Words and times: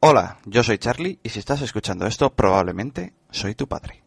Hola, 0.00 0.38
yo 0.44 0.62
soy 0.62 0.78
Charlie 0.78 1.18
y 1.24 1.30
si 1.30 1.40
estás 1.40 1.60
escuchando 1.60 2.06
esto 2.06 2.30
probablemente 2.30 3.14
soy 3.32 3.56
tu 3.56 3.66
padre. 3.66 4.04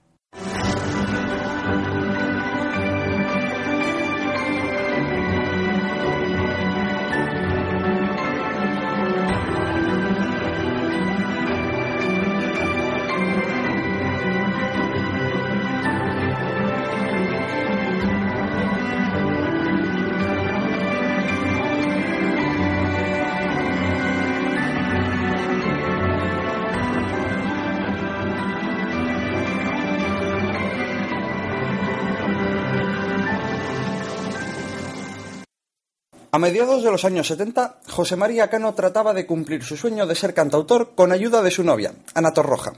A 36.34 36.40
mediados 36.40 36.82
de 36.82 36.90
los 36.90 37.04
años 37.04 37.28
70, 37.28 37.80
José 37.90 38.16
María 38.16 38.50
Cano 38.50 38.74
trataba 38.74 39.14
de 39.14 39.26
cumplir 39.26 39.66
su 39.66 39.76
sueño 39.76 40.08
de 40.08 40.16
ser 40.16 40.34
cantautor 40.34 40.96
con 40.96 41.12
ayuda 41.12 41.42
de 41.42 41.52
su 41.52 41.62
novia, 41.62 41.94
Ana 42.14 42.32
Torroja, 42.32 42.72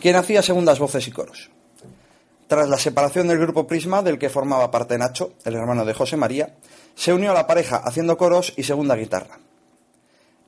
quien 0.00 0.16
hacía 0.16 0.40
segundas 0.40 0.78
voces 0.78 1.06
y 1.06 1.10
coros. 1.10 1.50
Tras 2.46 2.66
la 2.66 2.78
separación 2.78 3.28
del 3.28 3.38
grupo 3.38 3.66
Prisma, 3.66 4.02
del 4.02 4.18
que 4.18 4.30
formaba 4.30 4.70
parte 4.70 4.96
Nacho, 4.96 5.34
el 5.44 5.54
hermano 5.54 5.84
de 5.84 5.92
José 5.92 6.16
María, 6.16 6.54
se 6.94 7.12
unió 7.12 7.32
a 7.32 7.34
la 7.34 7.46
pareja 7.46 7.76
haciendo 7.76 8.16
coros 8.16 8.54
y 8.56 8.62
segunda 8.62 8.96
guitarra. 8.96 9.38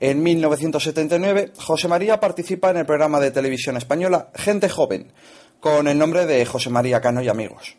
En 0.01 0.23
1979, 0.23 1.53
José 1.59 1.89
María 1.89 2.21
participa 2.21 2.71
en 2.71 2.79
el 2.79 2.87
programa 2.87 3.21
de 3.21 3.33
televisión 3.33 3.77
española 3.77 4.31
Gente 4.35 4.71
Joven, 4.71 5.13
con 5.61 5.89
el 5.89 5.99
nombre 5.99 6.25
de 6.25 6.47
José 6.47 6.71
María 6.71 7.03
Cano 7.03 7.21
y 7.21 7.29
Amigos. 7.29 7.77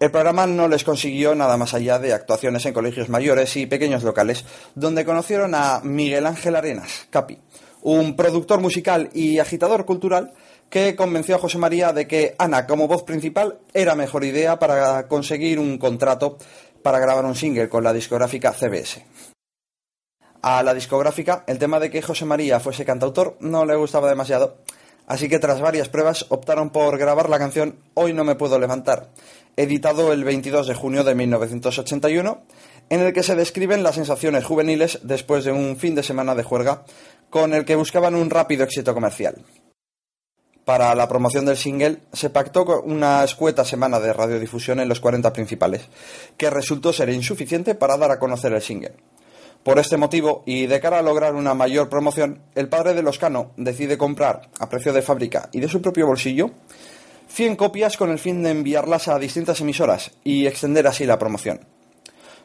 El 0.00 0.12
programa 0.12 0.46
no 0.46 0.68
les 0.68 0.84
consiguió 0.84 1.34
nada 1.34 1.56
más 1.56 1.74
allá 1.74 1.98
de 1.98 2.12
actuaciones 2.12 2.64
en 2.66 2.72
colegios 2.72 3.08
mayores 3.08 3.56
y 3.56 3.66
pequeños 3.66 4.04
locales, 4.04 4.44
donde 4.76 5.04
conocieron 5.04 5.56
a 5.56 5.80
Miguel 5.82 6.26
Ángel 6.26 6.54
Arenas, 6.54 7.08
Capi, 7.10 7.38
un 7.82 8.14
productor 8.14 8.60
musical 8.60 9.10
y 9.12 9.40
agitador 9.40 9.84
cultural 9.84 10.34
que 10.70 10.94
convenció 10.94 11.34
a 11.34 11.38
José 11.40 11.58
María 11.58 11.92
de 11.92 12.06
que 12.06 12.36
Ana 12.38 12.66
como 12.66 12.86
voz 12.86 13.02
principal 13.02 13.58
era 13.74 13.96
mejor 13.96 14.24
idea 14.24 14.58
para 14.58 15.08
conseguir 15.08 15.58
un 15.58 15.78
contrato 15.78 16.38
para 16.82 17.00
grabar 17.00 17.24
un 17.24 17.34
single 17.34 17.68
con 17.68 17.82
la 17.82 17.92
discográfica 17.92 18.52
CBS. 18.52 19.04
A 20.42 20.62
la 20.62 20.74
discográfica 20.74 21.42
el 21.48 21.58
tema 21.58 21.80
de 21.80 21.90
que 21.90 22.02
José 22.02 22.24
María 22.24 22.60
fuese 22.60 22.84
cantautor 22.84 23.36
no 23.40 23.64
le 23.64 23.74
gustaba 23.74 24.08
demasiado, 24.08 24.58
así 25.08 25.28
que 25.28 25.40
tras 25.40 25.60
varias 25.60 25.88
pruebas 25.88 26.26
optaron 26.28 26.70
por 26.70 26.96
grabar 26.98 27.28
la 27.28 27.38
canción 27.38 27.80
Hoy 27.94 28.12
no 28.12 28.22
me 28.22 28.36
puedo 28.36 28.58
levantar, 28.58 29.08
editado 29.58 30.12
el 30.12 30.22
22 30.22 30.68
de 30.68 30.74
junio 30.74 31.02
de 31.02 31.16
1981, 31.16 32.42
en 32.90 33.00
el 33.00 33.12
que 33.12 33.24
se 33.24 33.34
describen 33.34 33.82
las 33.82 33.96
sensaciones 33.96 34.44
juveniles 34.44 35.00
después 35.02 35.44
de 35.44 35.50
un 35.50 35.76
fin 35.76 35.96
de 35.96 36.04
semana 36.04 36.36
de 36.36 36.44
juerga 36.44 36.84
con 37.28 37.52
el 37.52 37.64
que 37.64 37.74
buscaban 37.74 38.14
un 38.14 38.30
rápido 38.30 38.62
éxito 38.62 38.94
comercial. 38.94 39.34
Para 40.64 40.94
la 40.94 41.08
promoción 41.08 41.44
del 41.44 41.56
single 41.56 41.98
se 42.12 42.30
pactó 42.30 42.82
una 42.82 43.24
escueta 43.24 43.64
semana 43.64 43.98
de 43.98 44.12
radiodifusión 44.12 44.78
en 44.78 44.88
los 44.88 45.00
40 45.00 45.32
principales, 45.32 45.88
que 46.36 46.50
resultó 46.50 46.92
ser 46.92 47.08
insuficiente 47.08 47.74
para 47.74 47.96
dar 47.96 48.12
a 48.12 48.20
conocer 48.20 48.52
el 48.52 48.62
single. 48.62 48.94
Por 49.64 49.80
este 49.80 49.96
motivo, 49.96 50.44
y 50.46 50.66
de 50.66 50.80
cara 50.80 51.00
a 51.00 51.02
lograr 51.02 51.34
una 51.34 51.54
mayor 51.54 51.88
promoción, 51.88 52.42
el 52.54 52.68
padre 52.68 52.94
de 52.94 53.02
Loscano 53.02 53.50
decide 53.56 53.98
comprar, 53.98 54.50
a 54.60 54.68
precio 54.68 54.92
de 54.92 55.02
fábrica 55.02 55.48
y 55.52 55.58
de 55.58 55.68
su 55.68 55.82
propio 55.82 56.06
bolsillo, 56.06 56.52
100 57.28 57.56
copias 57.56 57.96
con 57.96 58.10
el 58.10 58.18
fin 58.18 58.42
de 58.42 58.50
enviarlas 58.50 59.08
a 59.08 59.18
distintas 59.18 59.60
emisoras 59.60 60.10
y 60.24 60.46
extender 60.46 60.86
así 60.86 61.04
la 61.04 61.18
promoción. 61.18 61.60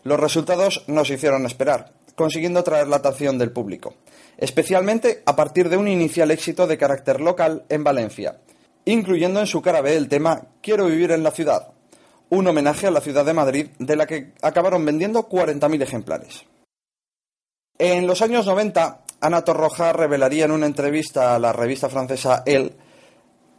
Los 0.03 0.19
resultados 0.19 0.83
no 0.87 1.05
se 1.05 1.15
hicieron 1.15 1.45
esperar, 1.45 1.93
consiguiendo 2.15 2.59
atraer 2.59 2.87
la 2.87 2.97
atención 2.97 3.37
del 3.37 3.51
público, 3.51 3.95
especialmente 4.37 5.23
a 5.25 5.35
partir 5.35 5.69
de 5.69 5.77
un 5.77 5.87
inicial 5.87 6.31
éxito 6.31 6.67
de 6.67 6.77
carácter 6.77 7.21
local 7.21 7.63
en 7.69 7.83
Valencia, 7.83 8.37
incluyendo 8.85 9.39
en 9.39 9.47
su 9.47 9.61
cara 9.61 9.81
B 9.81 9.95
el 9.95 10.09
tema 10.09 10.47
Quiero 10.61 10.85
vivir 10.85 11.11
en 11.11 11.23
la 11.23 11.31
ciudad, 11.31 11.69
un 12.29 12.47
homenaje 12.47 12.87
a 12.87 12.91
la 12.91 13.01
ciudad 13.01 13.25
de 13.25 13.33
Madrid 13.33 13.67
de 13.79 13.95
la 13.95 14.05
que 14.05 14.33
acabaron 14.41 14.85
vendiendo 14.85 15.29
40.000 15.29 15.81
ejemplares. 15.81 16.45
En 17.77 18.05
los 18.05 18.21
años 18.21 18.45
90, 18.45 18.99
Ana 19.21 19.43
Torroja 19.43 19.93
revelaría 19.93 20.45
en 20.45 20.51
una 20.51 20.65
entrevista 20.65 21.33
a 21.33 21.39
la 21.39 21.53
revista 21.53 21.89
francesa 21.89 22.43
Elle 22.45 22.73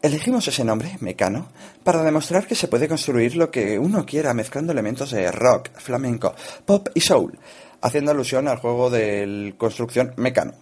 Elegimos 0.05 0.47
ese 0.47 0.65
nombre, 0.65 0.99
Mecano, 1.01 1.49
para 1.83 2.03
demostrar 2.03 2.47
que 2.47 2.55
se 2.55 2.69
puede 2.69 2.89
construir 2.89 3.37
lo 3.37 3.51
que 3.51 3.79
uno 3.79 4.05
quiera 4.05 4.35
mezclando 4.35 4.71
elementos 4.71 5.13
de 5.13 5.33
rock, 5.33 5.71
flamenco, 5.77 6.35
pop 6.67 6.91
y 6.93 7.01
soul, 7.01 7.39
haciendo 7.81 8.11
alusión 8.11 8.47
al 8.47 8.59
juego 8.59 8.91
de 8.91 9.55
construcción 9.57 10.13
Mecano. 10.19 10.53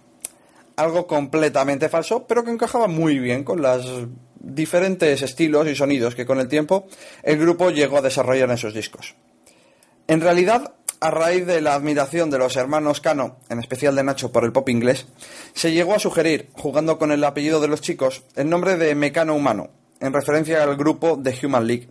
Algo 0.77 1.05
completamente 1.05 1.89
falso, 1.89 2.25
pero 2.25 2.45
que 2.45 2.51
encajaba 2.51 2.87
muy 2.87 3.19
bien 3.19 3.43
con 3.43 3.61
los 3.61 4.07
diferentes 4.39 5.21
estilos 5.21 5.67
y 5.67 5.75
sonidos 5.75 6.15
que 6.15 6.25
con 6.25 6.39
el 6.39 6.47
tiempo 6.47 6.87
el 7.21 7.37
grupo 7.37 7.69
llegó 7.69 7.97
a 7.97 8.01
desarrollar 8.01 8.49
en 8.49 8.57
sus 8.57 8.73
discos. 8.73 9.13
En 10.07 10.21
realidad, 10.21 10.71
a 11.03 11.11
raíz 11.11 11.45
de 11.45 11.59
la 11.59 11.73
admiración 11.73 12.29
de 12.29 12.37
los 12.37 12.55
hermanos 12.55 13.01
Cano, 13.01 13.35
en 13.49 13.59
especial 13.59 13.93
de 13.93 14.05
Nacho, 14.05 14.31
por 14.31 14.45
el 14.45 14.53
pop 14.53 14.69
inglés, 14.69 15.05
se 15.53 15.73
llegó 15.73 15.93
a 15.93 15.99
sugerir, 15.99 16.47
jugando 16.53 16.97
con 16.97 17.11
el 17.11 17.25
apellido 17.25 17.59
de 17.59 17.67
los 17.67 17.81
chicos, 17.81 18.23
el 18.37 18.49
nombre 18.49 18.77
de 18.77 18.95
Mecano 18.95 19.35
Humano, 19.35 19.69
en 19.99 20.13
referencia 20.13 20.63
al 20.63 20.77
grupo 20.77 21.19
The 21.21 21.45
Human 21.45 21.67
League. 21.67 21.89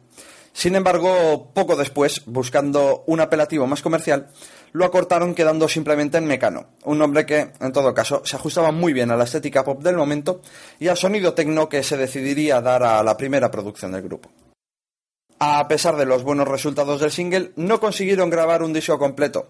Sin 0.55 0.77
embargo, 0.77 1.51
poco 1.53 1.77
después, 1.77 2.23
buscando 2.25 3.05
un 3.07 3.21
apelativo 3.21 3.67
más 3.67 3.83
comercial, 3.83 4.31
lo 4.73 4.87
acortaron 4.87 5.35
quedando 5.35 5.69
simplemente 5.69 6.17
en 6.17 6.25
Mecano, 6.25 6.69
un 6.85 6.97
nombre 6.97 7.27
que, 7.27 7.53
en 7.61 7.73
todo 7.73 7.93
caso, 7.93 8.23
se 8.25 8.37
ajustaba 8.37 8.73
muy 8.73 8.95
bien 8.95 9.11
a 9.11 9.17
la 9.17 9.25
estética 9.25 9.63
pop 9.63 9.83
del 9.83 9.99
momento 9.99 10.41
y 10.81 10.89
al 10.89 10.97
sonido 10.97 11.35
tecno 11.35 11.69
que 11.69 11.83
se 11.83 11.99
decidiría 11.99 12.63
dar 12.63 12.83
a 12.83 13.03
la 13.03 13.19
primera 13.19 13.51
producción 13.51 13.93
del 13.93 14.01
grupo. 14.01 14.31
A 15.45 15.67
pesar 15.67 15.97
de 15.97 16.07
los 16.07 16.23
buenos 16.23 16.47
resultados 16.47 17.01
del 17.01 17.11
single, 17.11 17.51
no 17.57 17.81
consiguieron 17.81 18.31
grabar 18.31 18.63
un 18.63 18.73
disco 18.73 18.97
completo. 18.97 19.49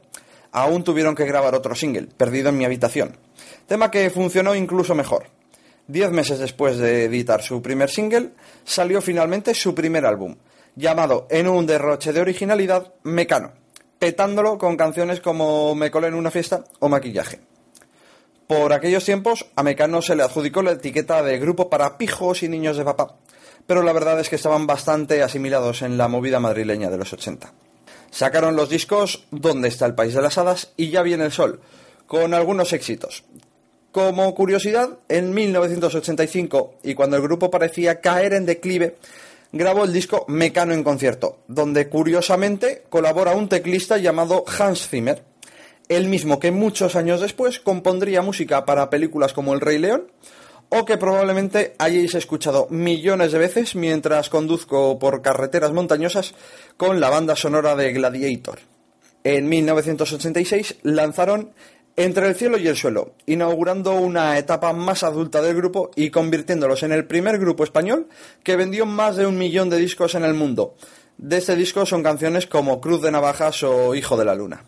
Aún 0.51 0.85
tuvieron 0.85 1.15
que 1.15 1.27
grabar 1.27 1.55
otro 1.55 1.75
single, 1.75 2.09
Perdido 2.17 2.49
en 2.49 2.57
mi 2.57 2.65
habitación, 2.65 3.19
tema 3.67 3.91
que 3.91 4.09
funcionó 4.09 4.55
incluso 4.55 4.95
mejor. 4.95 5.27
Diez 5.87 6.11
meses 6.11 6.39
después 6.39 6.79
de 6.79 7.05
editar 7.05 7.43
su 7.43 7.61
primer 7.61 7.91
single, 7.91 8.31
salió 8.65 9.03
finalmente 9.03 9.53
su 9.53 9.75
primer 9.75 10.07
álbum, 10.07 10.37
llamado 10.77 11.27
En 11.29 11.47
un 11.47 11.67
derroche 11.67 12.15
de 12.15 12.23
originalidad, 12.23 12.95
Mecano, 13.03 13.53
petándolo 13.99 14.57
con 14.57 14.79
canciones 14.79 15.21
como 15.21 15.75
Me 15.75 15.91
colé 15.91 16.07
en 16.07 16.15
una 16.15 16.31
fiesta 16.31 16.65
o 16.79 16.89
Maquillaje. 16.89 17.41
Por 18.47 18.73
aquellos 18.73 19.05
tiempos, 19.05 19.45
a 19.57 19.63
Mecano 19.63 20.01
se 20.01 20.17
le 20.17 20.23
adjudicó 20.23 20.63
la 20.63 20.73
etiqueta 20.73 21.23
de 21.23 21.39
grupo 21.39 21.69
para 21.69 21.99
pijos 21.99 22.43
y 22.43 22.49
niños 22.49 22.79
de 22.79 22.85
papá, 22.85 23.19
pero 23.67 23.83
la 23.83 23.93
verdad 23.93 24.21
es 24.21 24.29
que 24.29 24.37
estaban 24.37 24.67
bastante 24.67 25.23
asimilados 25.23 25.83
en 25.83 25.97
la 25.99 26.09
movida 26.09 26.41
madrileña 26.41 26.91
de 26.91 26.99
los 26.99 27.13
80. 27.13 27.53
Sacaron 28.11 28.57
los 28.57 28.69
discos 28.69 29.25
¿Dónde 29.31 29.69
está 29.69 29.87
el 29.87 29.95
país 29.95 30.15
de 30.15 30.23
las 30.23 30.39
hadas? 30.39 30.73
y 30.77 30.91
Ya 30.91 31.03
viene 31.03 31.25
el 31.25 31.33
sol, 31.33 31.61
con 32.07 32.35
algunos 32.35 32.73
éxitos. 32.73 33.25
Como 33.91 34.35
curiosidad, 34.35 34.99
en 35.09 35.35
1985, 35.35 36.75
y 36.83 36.95
cuando 36.95 37.17
el 37.17 37.23
grupo 37.23 37.51
parecía 37.51 38.01
caer 38.01 38.33
en 38.33 38.47
declive, 38.47 38.97
grabó 39.53 39.85
el 39.85 39.93
disco 39.93 40.25
Mecano 40.29 40.73
en 40.73 40.83
concierto, 40.83 41.41
donde 41.47 41.89
curiosamente 41.89 42.85
colabora 42.89 43.35
un 43.35 43.49
teclista 43.49 43.99
llamado 43.99 44.45
Hans 44.59 44.89
Zimmer, 44.89 45.23
el 45.89 46.09
mismo 46.09 46.41
que 46.41 46.51
muchos 46.51 46.97
años 46.97 47.21
después 47.21 47.61
compondría 47.61 48.23
música 48.23 48.65
para 48.65 48.89
películas 48.89 49.35
como 49.35 49.53
El 49.53 49.61
Rey 49.61 49.79
León 49.79 50.07
o 50.75 50.87
que 50.87 50.97
probablemente 50.97 51.75
hayáis 51.79 52.15
escuchado 52.15 52.67
millones 52.71 53.33
de 53.33 53.39
veces 53.39 53.77
mientras 53.77 54.31
conduzco 54.31 54.99
por 54.99 55.21
carreteras 55.21 55.73
montañosas 55.73 56.33
con 56.79 56.99
la 56.99 57.11
banda 57.11 57.37
sonora 57.37 57.77
de 57.77 57.93
Gladiator. 57.93 58.59
En 59.23 59.51
1986 59.51 60.77
lanzaron 60.83 61.53
entre 61.95 62.27
el 62.27 62.35
cielo 62.35 62.57
y 62.57 62.69
el 62.69 62.77
suelo, 62.77 63.13
inaugurando 63.27 63.93
una 63.97 64.39
etapa 64.39 64.73
más 64.73 65.03
adulta 65.03 65.43
del 65.43 65.57
grupo 65.57 65.91
y 65.95 66.09
convirtiéndolos 66.09 66.83
en 66.85 66.93
el 66.93 67.05
primer 67.05 67.39
grupo 67.39 67.65
español 67.65 68.09
que 68.43 68.57
vendió 68.57 68.87
más 68.87 69.17
de 69.17 69.27
un 69.27 69.37
millón 69.37 69.69
de 69.69 69.77
discos 69.77 70.15
en 70.15 70.25
el 70.25 70.33
mundo. 70.33 70.75
De 71.19 71.37
este 71.37 71.55
disco 71.55 71.85
son 71.85 72.03
canciones 72.03 72.47
como 72.47 72.81
Cruz 72.81 73.03
de 73.03 73.11
Navajas 73.11 73.63
o 73.63 73.95
Hijo 73.95 74.17
de 74.17 74.25
la 74.25 74.35
Luna. 74.35 74.65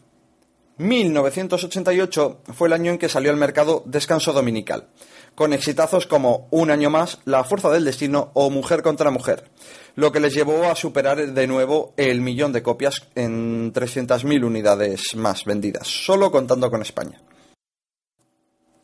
1988 0.76 2.40
fue 2.52 2.68
el 2.68 2.74
año 2.74 2.92
en 2.92 2.98
que 2.98 3.08
salió 3.08 3.30
al 3.30 3.38
mercado 3.38 3.84
Descanso 3.86 4.32
Dominical, 4.34 4.88
con 5.34 5.52
exitazos 5.52 6.06
como 6.06 6.48
Un 6.50 6.70
año 6.70 6.90
más, 6.90 7.18
La 7.24 7.44
Fuerza 7.44 7.70
del 7.70 7.84
Destino 7.84 8.30
o 8.34 8.50
Mujer 8.50 8.82
contra 8.82 9.10
Mujer, 9.10 9.50
lo 9.96 10.12
que 10.12 10.20
les 10.20 10.34
llevó 10.34 10.64
a 10.64 10.76
superar 10.76 11.32
de 11.32 11.46
nuevo 11.46 11.92
el 11.96 12.20
millón 12.20 12.52
de 12.52 12.62
copias 12.62 13.06
en 13.14 13.72
300.000 13.72 14.44
unidades 14.44 15.14
más 15.16 15.44
vendidas, 15.44 15.86
solo 15.86 16.30
contando 16.30 16.70
con 16.70 16.82
España. 16.82 17.20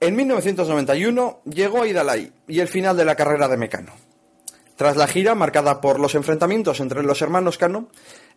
En 0.00 0.17
1991 0.17 1.41
llegó 1.44 1.85
Idalai 1.85 2.32
y 2.49 2.61
el 2.61 2.69
final 2.69 2.97
de 2.97 3.05
la 3.05 3.17
carrera 3.17 3.49
de 3.49 3.58
Mecano. 3.58 3.93
Tras 4.81 4.97
la 4.97 5.06
gira, 5.06 5.35
marcada 5.35 5.79
por 5.82 6.00
los 6.00 6.14
enfrentamientos 6.14 6.81
entre 6.81 7.02
los 7.02 7.20
hermanos 7.20 7.58
Cano, 7.58 7.88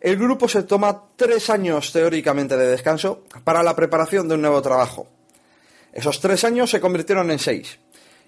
el 0.01 0.17
grupo 0.17 0.49
se 0.49 0.63
toma 0.63 1.03
tres 1.15 1.49
años 1.49 1.93
teóricamente 1.93 2.57
de 2.57 2.67
descanso 2.67 3.23
para 3.45 3.63
la 3.63 3.77
preparación 3.77 4.27
de 4.27 4.35
un 4.35 4.41
nuevo 4.41 4.61
trabajo. 4.61 5.07
Esos 5.93 6.19
tres 6.19 6.43
años 6.43 6.69
se 6.69 6.81
convirtieron 6.81 7.31
en 7.31 7.39
seis, 7.39 7.79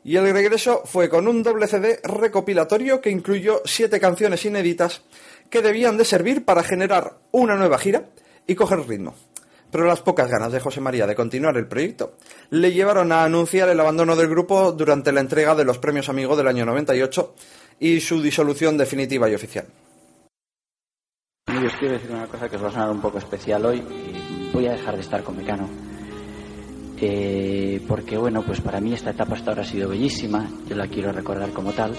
y 0.05 0.17
el 0.17 0.31
regreso 0.31 0.83
fue 0.85 1.09
con 1.09 1.27
un 1.27 1.41
doble 1.41 1.65
CD 1.65 1.99
recopilatorio 2.03 3.01
que 3.01 3.09
incluyó 3.09 3.63
siete 3.65 3.99
canciones 3.99 4.45
inéditas 4.45 5.01
que 5.49 5.63
debían 5.63 5.97
de 5.97 6.05
servir 6.05 6.45
para 6.45 6.61
generar 6.61 7.17
una 7.31 7.55
nueva 7.55 7.79
gira 7.79 8.05
y 8.45 8.53
coger 8.53 8.87
ritmo. 8.87 9.15
Pero 9.71 9.85
las 9.85 10.01
pocas 10.01 10.29
ganas 10.29 10.51
de 10.51 10.59
José 10.59 10.79
María 10.79 11.07
de 11.07 11.15
continuar 11.15 11.57
el 11.57 11.67
proyecto 11.67 12.17
le 12.51 12.71
llevaron 12.71 13.11
a 13.11 13.23
anunciar 13.23 13.67
el 13.69 13.79
abandono 13.79 14.15
del 14.15 14.29
grupo 14.29 14.71
durante 14.73 15.11
la 15.11 15.21
entrega 15.21 15.55
de 15.55 15.65
los 15.65 15.79
premios 15.79 16.07
Amigo 16.07 16.35
del 16.35 16.49
año 16.49 16.67
98 16.67 17.33
y 17.79 17.99
su 17.99 18.21
disolución 18.21 18.77
definitiva 18.77 19.27
y 19.27 19.33
oficial. 19.33 19.65
Yo 21.47 21.65
os 21.65 21.75
quiero 21.77 21.95
decir 21.95 22.11
una 22.11 22.27
cosa 22.27 22.47
que 22.47 22.57
os 22.57 22.63
va 22.63 22.67
a 22.67 22.71
sonar 22.71 22.91
un 22.91 23.01
poco 23.01 23.17
especial 23.17 23.65
hoy. 23.65 23.83
Voy 24.53 24.67
a 24.67 24.73
dejar 24.73 24.93
de 24.93 25.01
estar 25.01 25.23
con 25.23 25.35
Mecano. 25.35 25.94
Eh, 27.01 27.81
porque, 27.87 28.17
bueno, 28.17 28.41
pues 28.43 28.61
para 28.61 28.79
mí 28.79 28.93
esta 28.93 29.11
etapa 29.11 29.35
hasta 29.35 29.51
ahora 29.51 29.63
ha 29.63 29.65
sido 29.65 29.89
bellísima. 29.89 30.49
Yo 30.67 30.75
la 30.75 30.87
quiero 30.87 31.11
recordar 31.11 31.51
como 31.51 31.71
tal. 31.71 31.93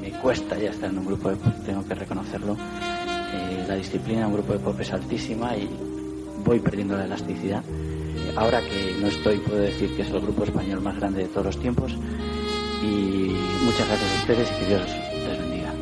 Me 0.00 0.10
cuesta 0.12 0.58
ya 0.58 0.70
estar 0.70 0.90
en 0.90 0.98
un 0.98 1.06
grupo 1.06 1.30
de 1.30 1.36
pop, 1.36 1.52
tengo 1.64 1.84
que 1.86 1.94
reconocerlo. 1.94 2.54
Eh, 2.54 3.64
la 3.66 3.74
disciplina 3.76 4.20
en 4.20 4.26
un 4.26 4.34
grupo 4.34 4.52
de 4.52 4.58
pop 4.58 4.78
es 4.80 4.92
altísima 4.92 5.56
y 5.56 5.68
voy 6.44 6.60
perdiendo 6.60 6.96
la 6.96 7.06
elasticidad. 7.06 7.62
Ahora 8.36 8.60
que 8.60 8.96
no 9.00 9.06
estoy, 9.06 9.38
puedo 9.38 9.60
decir 9.60 9.94
que 9.96 10.02
es 10.02 10.10
el 10.10 10.20
grupo 10.20 10.44
español 10.44 10.80
más 10.80 10.96
grande 10.96 11.22
de 11.22 11.28
todos 11.28 11.46
los 11.46 11.58
tiempos. 11.58 11.96
Y 12.82 13.34
muchas 13.64 13.88
gracias 13.88 14.10
a 14.10 14.20
ustedes 14.20 14.50
y 14.50 14.54
que 14.60 14.66
Dios 14.66 14.82
les 15.26 15.38
bendiga. 15.38 15.72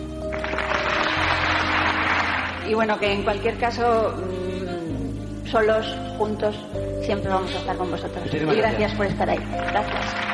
Y 2.69 2.75
bueno, 2.75 2.99
que 2.99 3.13
en 3.13 3.23
cualquier 3.25 3.59
caso, 3.59 4.15
mm, 4.17 5.47
solos, 5.49 5.97
juntos, 6.19 6.55
siempre 7.03 7.31
vamos 7.31 7.55
a 7.55 7.59
estar 7.59 7.77
con 7.77 7.91
vosotros. 7.91 8.25
Muchísimas 8.25 8.55
y 8.55 8.59
gracias, 8.59 8.79
gracias. 8.79 8.97
por 8.97 9.07
estar 9.07 9.31
ahí. 9.31 9.39
Gracias. 9.39 10.33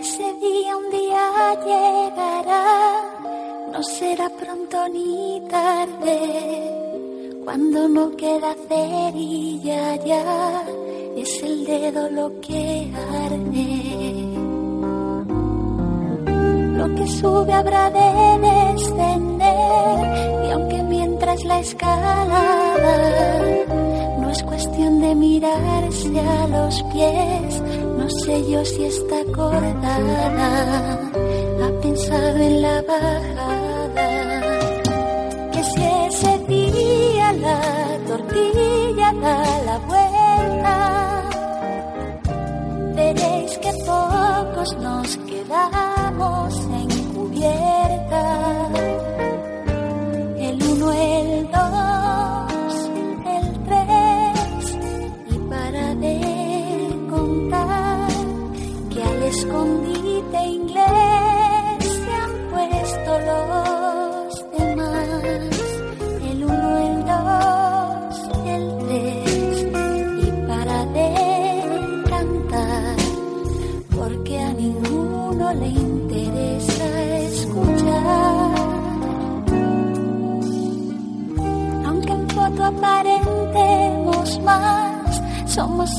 Ese 0.00 0.32
día 0.40 0.76
un 0.76 0.90
día 0.90 1.54
llegará, 1.66 3.02
no 3.72 3.82
será 3.82 4.28
pronto 4.30 4.88
ni 4.88 5.42
tarde, 5.50 7.40
cuando 7.44 7.88
no 7.88 8.16
queda 8.16 8.54
cerilla 8.68 9.96
ya, 10.04 10.64
es 11.16 11.42
el 11.42 11.64
dedo 11.64 12.10
lo 12.10 12.40
que 12.40 12.90
arde. 13.24 14.27
Lo 16.78 16.86
que 16.94 17.06
sube 17.08 17.52
habrá 17.52 17.90
de 17.90 18.38
descender, 18.38 20.46
y 20.46 20.50
aunque 20.52 20.80
mientras 20.84 21.44
la 21.44 21.58
escalada 21.58 22.36
no 24.20 24.30
es 24.30 24.40
cuestión 24.44 25.00
de 25.00 25.16
mirarse 25.16 26.20
a 26.20 26.46
los 26.46 26.80
pies, 26.84 27.60
no 27.98 28.08
sé 28.08 28.48
yo 28.48 28.64
si 28.64 28.84
está 28.84 29.22
acordada, 29.22 31.00
ha 31.64 31.70
pensado 31.82 32.38
en 32.38 32.62
la 32.62 32.80
bajada. 32.82 34.08
Que 35.50 35.64
si 35.64 35.82
ese 36.06 36.38
día 36.46 37.32
la 37.32 37.60
tortilla 38.06 39.12
da 39.24 39.42
la 39.66 39.78
vuelta, 39.90 40.76
veréis 42.94 43.58
que 43.58 43.72
pocos 43.84 44.78
nos 44.78 45.16
quedamos 45.26 45.97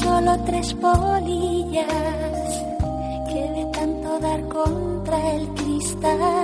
solo 0.02 0.38
tres 0.46 0.74
polillas 0.76 1.86
que 3.32 3.42
de 3.56 3.66
tanto 3.74 4.20
dar 4.20 4.42
contra 4.48 5.32
el 5.32 5.48
cristal 5.50 6.39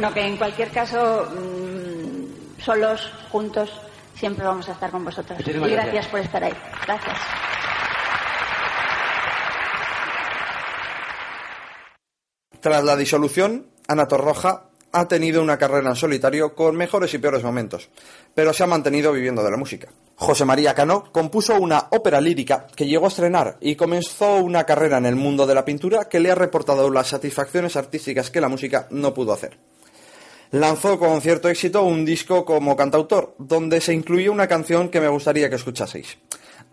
bueno, 0.00 0.14
que 0.14 0.26
en 0.26 0.38
cualquier 0.38 0.70
caso, 0.70 1.26
mm, 1.30 2.62
solos, 2.62 3.12
juntos, 3.30 3.70
siempre 4.14 4.46
vamos 4.46 4.66
a 4.70 4.72
estar 4.72 4.90
con 4.90 5.04
vosotros. 5.04 5.38
Y 5.40 5.52
gracias 5.52 5.84
gracias. 5.84 6.06
por 6.06 6.20
estar 6.20 6.42
ahí. 6.42 6.54
Gracias. 6.86 7.18
Tras 12.60 12.82
la 12.82 12.96
disolución, 12.96 13.66
Ana 13.88 14.08
Torroja 14.08 14.70
ha 14.92 15.06
tenido 15.06 15.42
una 15.42 15.58
carrera 15.58 15.90
en 15.90 15.96
solitario 15.96 16.54
con 16.54 16.76
mejores 16.76 17.12
y 17.12 17.18
peores 17.18 17.44
momentos, 17.44 17.90
pero 18.34 18.54
se 18.54 18.64
ha 18.64 18.66
mantenido 18.66 19.12
viviendo 19.12 19.42
de 19.42 19.50
la 19.50 19.58
música. 19.58 19.88
José 20.16 20.46
María 20.46 20.74
Cano 20.74 21.12
compuso 21.12 21.60
una 21.60 21.88
ópera 21.90 22.22
lírica 22.22 22.66
que 22.74 22.86
llegó 22.86 23.04
a 23.04 23.08
estrenar 23.08 23.58
y 23.60 23.76
comenzó 23.76 24.36
una 24.36 24.64
carrera 24.64 24.96
en 24.96 25.04
el 25.04 25.16
mundo 25.16 25.46
de 25.46 25.54
la 25.54 25.66
pintura 25.66 26.08
que 26.08 26.20
le 26.20 26.30
ha 26.30 26.34
reportado 26.34 26.88
las 26.88 27.08
satisfacciones 27.08 27.76
artísticas 27.76 28.30
que 28.30 28.40
la 28.40 28.48
música 28.48 28.86
no 28.90 29.12
pudo 29.12 29.34
hacer. 29.34 29.58
Lanzó 30.52 30.98
con 30.98 31.20
cierto 31.20 31.48
éxito 31.48 31.84
un 31.84 32.04
disco 32.04 32.44
como 32.44 32.74
cantautor, 32.74 33.36
donde 33.38 33.80
se 33.80 33.94
incluye 33.94 34.28
una 34.28 34.48
canción 34.48 34.88
que 34.88 35.00
me 35.00 35.06
gustaría 35.06 35.48
que 35.48 35.54
escuchaseis. 35.54 36.18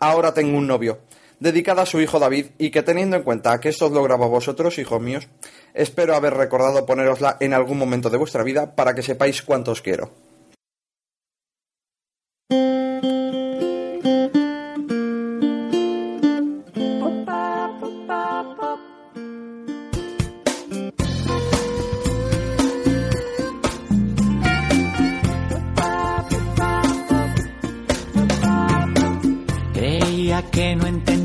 Ahora 0.00 0.34
tengo 0.34 0.58
un 0.58 0.66
novio, 0.66 0.98
dedicada 1.38 1.82
a 1.82 1.86
su 1.86 2.00
hijo 2.00 2.18
David, 2.18 2.46
y 2.58 2.70
que 2.70 2.82
teniendo 2.82 3.16
en 3.16 3.22
cuenta 3.22 3.60
que 3.60 3.68
esto 3.68 3.86
os 3.86 3.92
lo 3.92 4.02
grabo 4.02 4.28
vosotros, 4.28 4.78
hijos 4.78 5.00
míos, 5.00 5.28
espero 5.74 6.16
haber 6.16 6.34
recordado 6.34 6.86
ponerosla 6.86 7.36
en 7.38 7.52
algún 7.52 7.78
momento 7.78 8.10
de 8.10 8.18
vuestra 8.18 8.42
vida 8.42 8.74
para 8.74 8.96
que 8.96 9.02
sepáis 9.02 9.42
cuánto 9.42 9.70
os 9.70 9.80
quiero. 9.80 10.10
Que 30.58 30.74
no 30.74 30.88
entendía. 30.88 31.17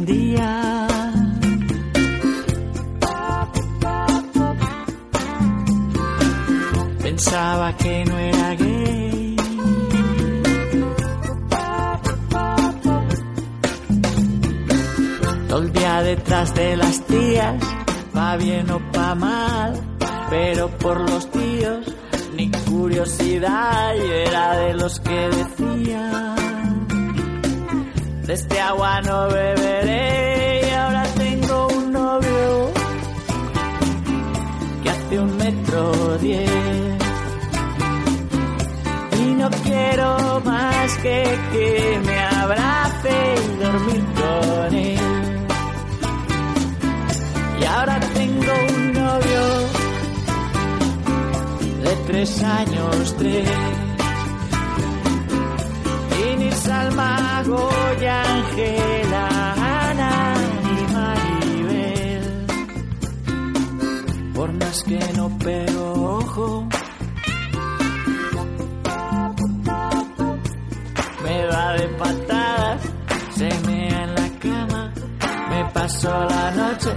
Me 75.64 75.70
paso 75.72 76.10
la 76.30 76.52
noche 76.52 76.92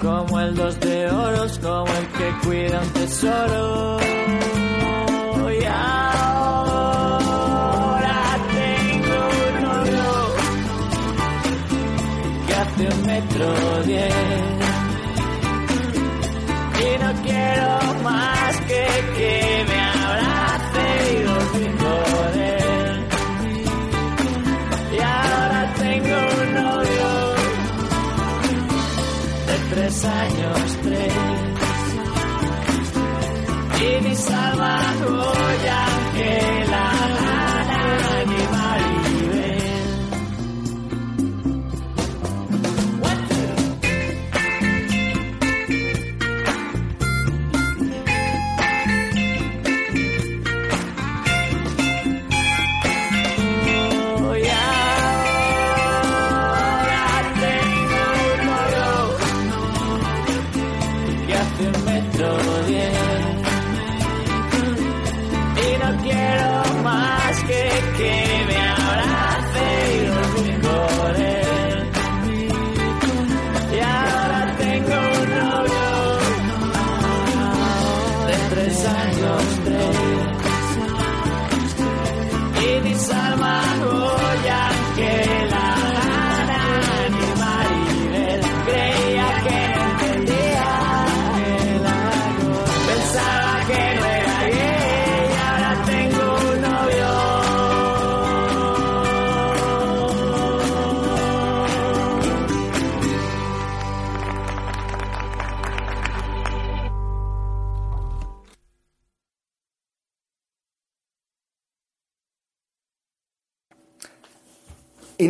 como 0.00 0.40
el 0.40 0.54
dos 0.54 0.78
de 0.80 1.10
oros, 1.10 1.58
como 1.60 1.86
el 1.86 2.06
que 2.08 2.32
cuida 2.44 2.80
un 2.80 2.88
tesoro. 2.90 3.98
Y 5.50 5.64
ahora 5.64 6.86
tengo 8.58 9.18
un 9.46 9.54
novio 9.64 10.08
que 12.46 12.54
hace 12.54 12.88
un 12.94 13.00
metro 13.06 13.46
diez 13.84 14.63
años 30.06 30.78
tres. 30.82 31.14
Y 33.80 34.04
ni 34.08 34.16
Salma, 34.16 34.78
Goya, 35.06 35.86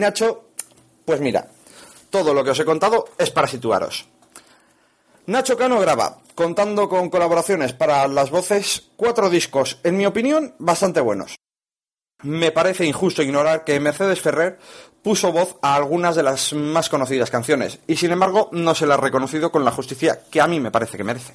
Nacho, 0.05 0.51
pues 1.07 1.19
mira, 1.19 1.49
todo 2.11 2.35
lo 2.35 2.45
que 2.45 2.51
os 2.51 2.61
he 2.61 2.65
contado 2.67 3.07
es 3.17 3.31
para 3.31 3.49
situaros. 3.49 4.05
Nacho 5.25 5.57
Cano 5.57 5.81
graba, 5.81 6.19
contando 6.35 6.91
con 6.91 7.09
colaboraciones 7.09 7.73
para 7.73 8.07
las 8.07 8.31
voces, 8.31 8.91
cuatro 8.97 9.31
discos, 9.31 9.79
en 9.83 9.97
mi 9.97 10.05
opinión, 10.05 10.55
bastante 10.59 11.01
buenos. 11.01 11.37
me 12.23 12.53
parece 12.53 12.85
injusto 12.85 13.23
ignorar 13.23 13.65
que 13.65 13.81
Mercedes 13.81 14.21
Ferrer 14.21 14.59
puso 15.03 15.33
voz 15.33 15.57
a 15.63 15.75
algunas 15.75 16.17
de 16.17 16.23
las 16.23 16.53
más 16.53 16.91
conocidas 16.91 17.31
canciones 17.31 17.79
y 17.87 17.97
sin 17.97 18.13
embargo 18.13 18.51
no 18.53 18.75
se 18.75 18.87
la 18.87 18.95
ha 18.95 18.99
reconocido 18.99 19.51
con 19.51 19.65
la 19.65 19.71
justicia 19.71 20.21
que 20.31 20.43
a 20.43 20.47
mí 20.47 20.61
me 20.61 20.71
parece 20.71 20.99
que 20.99 21.05
merece. 21.05 21.33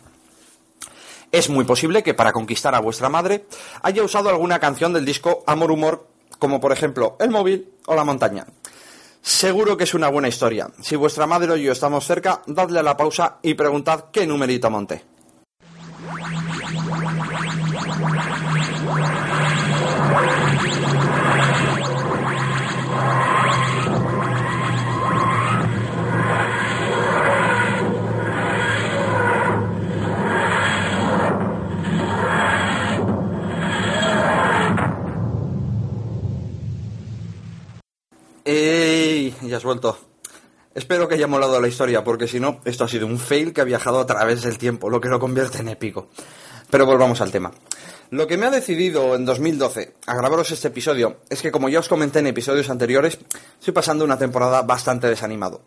Es 1.32 1.50
muy 1.50 1.66
posible 1.66 2.04
que 2.04 2.14
para 2.14 2.34
conquistar 2.34 2.76
a 2.76 2.82
vuestra 2.82 3.10
madre 3.10 3.48
haya 3.82 4.04
usado 4.04 4.30
alguna 4.30 4.60
canción 4.60 4.94
del 4.94 5.06
disco 5.06 5.44
Amor 5.48 5.72
Humor, 5.72 6.08
como 6.40 6.60
por 6.60 6.72
ejemplo 6.72 7.16
El 7.20 7.30
Móvil 7.30 7.70
o 7.86 7.94
La 7.94 8.04
Montaña. 8.04 8.48
Seguro 9.22 9.78
que 9.78 9.84
es 9.84 9.94
una 9.94 10.10
buena 10.10 10.30
historia. 10.30 10.70
Si 10.82 10.96
vuestra 10.96 11.28
madre 11.28 11.52
o 11.52 11.56
yo 11.58 11.72
estamos 11.72 12.06
cerca, 12.06 12.42
dadle 12.48 12.80
a 12.80 12.84
la 12.84 12.98
pausa 12.98 13.38
y 13.44 13.54
preguntad 13.54 14.06
qué 14.12 14.26
numerito 14.26 14.70
monté. 14.72 15.04
¡Ey! 38.52 39.36
Ya 39.44 39.58
has 39.58 39.64
vuelto. 39.64 39.96
Espero 40.74 41.08
que 41.08 41.14
haya 41.14 41.28
molado 41.28 41.62
la 41.62 41.68
historia, 41.68 42.04
porque 42.04 42.28
si 42.28 42.40
no, 42.40 42.62
esto 42.66 42.84
ha 42.84 42.88
sido 42.88 43.06
un 43.06 43.20
fail 43.20 43.54
que 43.54 43.62
ha 43.62 43.64
viajado 43.64 44.00
a 44.00 44.08
través 44.08 44.42
del 44.42 44.58
tiempo, 44.58 44.90
lo 44.90 45.00
que 45.00 45.08
lo 45.08 45.20
convierte 45.20 45.60
en 45.60 45.68
épico. 45.68 46.08
Pero 46.72 46.88
volvamos 46.88 47.22
al 47.22 47.32
tema. 47.32 47.52
Lo 48.10 48.26
que 48.26 48.38
me 48.38 48.48
ha 48.48 48.50
decidido 48.50 49.14
en 49.14 49.24
2012 49.24 49.94
a 50.08 50.16
grabaros 50.16 50.50
este 50.50 50.70
episodio 50.70 51.18
es 51.30 51.44
que, 51.44 51.52
como 51.52 51.70
ya 51.70 51.78
os 51.78 51.90
comenté 51.90 52.18
en 52.20 52.26
episodios 52.26 52.72
anteriores, 52.72 53.20
estoy 53.60 53.72
pasando 53.76 54.04
una 54.04 54.18
temporada 54.18 54.64
bastante 54.64 55.08
desanimado. 55.08 55.62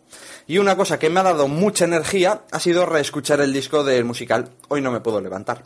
Y 0.45 0.57
una 0.57 0.75
cosa 0.75 0.99
que 0.99 1.09
me 1.09 1.21
ha 1.21 1.23
dado 1.23 1.47
mucha 1.47 1.85
energía 1.85 2.41
ha 2.51 2.59
sido 2.59 2.85
reescuchar 2.85 3.39
el 3.39 3.53
disco 3.53 3.85
del 3.85 4.03
musical 4.03 4.49
Hoy 4.67 4.81
no 4.81 4.91
me 4.91 4.99
puedo 4.99 5.21
levantar. 5.21 5.63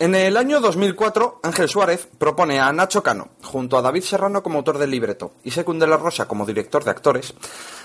En 0.00 0.14
el 0.14 0.38
año 0.38 0.60
2004, 0.60 1.40
Ángel 1.42 1.68
Suárez 1.68 2.08
propone 2.16 2.58
a 2.58 2.72
Nacho 2.72 3.02
Cano, 3.02 3.32
junto 3.42 3.76
a 3.76 3.82
David 3.82 4.00
Serrano 4.00 4.42
como 4.42 4.56
autor 4.56 4.78
del 4.78 4.90
libreto 4.90 5.32
y 5.44 5.50
Secund 5.50 5.78
de 5.78 5.86
la 5.86 5.98
Rosa 5.98 6.26
como 6.26 6.46
director 6.46 6.82
de 6.82 6.90
actores, 6.90 7.34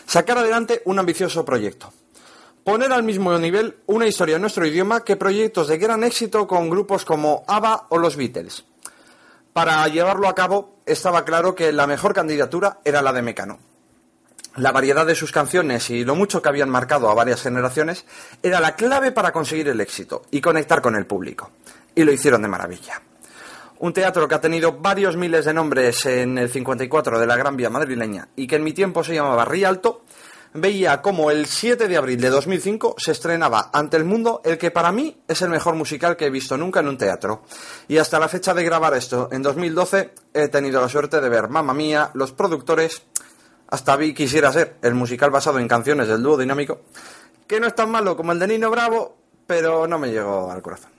sacar 0.05 0.37
adelante 0.37 0.81
un 0.85 0.97
ambicioso 0.97 1.43
proyecto. 1.43 1.91
Poner 2.63 2.93
al 2.93 3.03
mismo 3.03 3.37
nivel 3.37 3.79
una 3.87 4.07
historia 4.07 4.37
en 4.37 4.41
nuestro 4.43 4.65
idioma 4.65 5.03
que 5.03 5.17
proyectos 5.17 5.67
de 5.67 5.77
gran 5.77 6.05
éxito 6.05 6.47
con 6.47 6.69
grupos 6.69 7.03
como 7.03 7.43
ABBA 7.49 7.87
o 7.89 7.97
los 7.97 8.15
Beatles. 8.15 8.63
Para 9.51 9.85
llevarlo 9.89 10.29
a 10.29 10.35
cabo, 10.35 10.77
estaba 10.85 11.25
claro 11.25 11.53
que 11.53 11.73
la 11.73 11.85
mejor 11.85 12.13
candidatura 12.13 12.79
era 12.85 13.01
la 13.01 13.11
de 13.11 13.23
Mecano. 13.23 13.59
La 14.55 14.71
variedad 14.71 15.05
de 15.05 15.15
sus 15.15 15.33
canciones 15.33 15.89
y 15.89 16.05
lo 16.05 16.15
mucho 16.15 16.41
que 16.41 16.47
habían 16.47 16.69
marcado 16.69 17.09
a 17.09 17.13
varias 17.13 17.41
generaciones 17.41 18.05
era 18.41 18.61
la 18.61 18.77
clave 18.77 19.11
para 19.11 19.33
conseguir 19.33 19.67
el 19.67 19.81
éxito 19.81 20.21
y 20.31 20.39
conectar 20.39 20.81
con 20.81 20.95
el 20.95 21.05
público 21.05 21.51
y 21.95 22.03
lo 22.03 22.11
hicieron 22.11 22.41
de 22.41 22.47
maravilla. 22.47 23.01
Un 23.79 23.93
teatro 23.93 24.27
que 24.27 24.35
ha 24.35 24.41
tenido 24.41 24.73
varios 24.73 25.17
miles 25.17 25.45
de 25.45 25.53
nombres 25.53 26.05
en 26.05 26.37
el 26.37 26.49
54 26.49 27.19
de 27.19 27.27
la 27.27 27.35
Gran 27.35 27.57
Vía 27.57 27.69
madrileña 27.69 28.29
y 28.35 28.47
que 28.47 28.55
en 28.55 28.63
mi 28.63 28.73
tiempo 28.73 29.03
se 29.03 29.13
llamaba 29.13 29.43
Rialto, 29.45 30.03
veía 30.55 31.01
como 31.01 31.29
el 31.29 31.45
7 31.45 31.89
de 31.89 31.97
abril 31.97 32.19
de 32.21 32.29
2005 32.29 32.95
se 32.97 33.11
estrenaba 33.11 33.69
ante 33.73 33.97
el 33.97 34.05
mundo 34.05 34.41
el 34.45 34.57
que 34.57 34.71
para 34.71 34.93
mí 34.93 35.17
es 35.27 35.41
el 35.41 35.49
mejor 35.49 35.75
musical 35.75 36.15
que 36.15 36.27
he 36.27 36.29
visto 36.29 36.57
nunca 36.57 36.79
en 36.79 36.87
un 36.87 36.97
teatro. 36.97 37.43
Y 37.89 37.97
hasta 37.97 38.19
la 38.19 38.29
fecha 38.29 38.53
de 38.53 38.63
grabar 38.63 38.93
esto, 38.93 39.27
en 39.31 39.41
2012, 39.41 40.13
he 40.33 40.47
tenido 40.47 40.79
la 40.79 40.87
suerte 40.87 41.19
de 41.19 41.29
ver 41.29 41.49
Mamma 41.49 41.73
Mía, 41.73 42.11
los 42.13 42.31
productores, 42.31 43.01
hasta 43.67 43.97
vi 43.97 44.13
Quisiera 44.13 44.53
ser, 44.53 44.77
el 44.81 44.95
musical 44.95 45.31
basado 45.31 45.59
en 45.59 45.67
canciones 45.67 46.07
del 46.07 46.23
dúo 46.23 46.37
dinámico, 46.37 46.81
que 47.45 47.59
no 47.59 47.67
es 47.67 47.75
tan 47.75 47.91
malo 47.91 48.15
como 48.15 48.31
el 48.31 48.39
de 48.39 48.47
Nino 48.47 48.71
Bravo, 48.71 49.17
pero 49.45 49.85
no 49.87 49.99
me 49.99 50.09
llegó 50.09 50.49
al 50.49 50.61
corazón. 50.61 50.94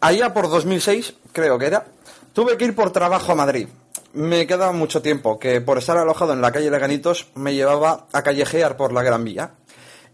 Allá 0.00 0.32
por 0.32 0.48
2006, 0.48 1.12
creo 1.32 1.58
que 1.58 1.66
era, 1.66 1.84
tuve 2.32 2.56
que 2.56 2.64
ir 2.64 2.74
por 2.74 2.90
trabajo 2.90 3.32
a 3.32 3.34
Madrid. 3.34 3.68
Me 4.14 4.46
quedaba 4.46 4.72
mucho 4.72 5.02
tiempo, 5.02 5.38
que 5.38 5.60
por 5.60 5.76
estar 5.76 5.98
alojado 5.98 6.32
en 6.32 6.40
la 6.40 6.50
calle 6.52 6.70
Leganitos 6.70 7.28
me 7.34 7.54
llevaba 7.54 8.06
a 8.12 8.22
callejear 8.22 8.78
por 8.78 8.94
la 8.94 9.02
Gran 9.02 9.24
Vía. 9.24 9.50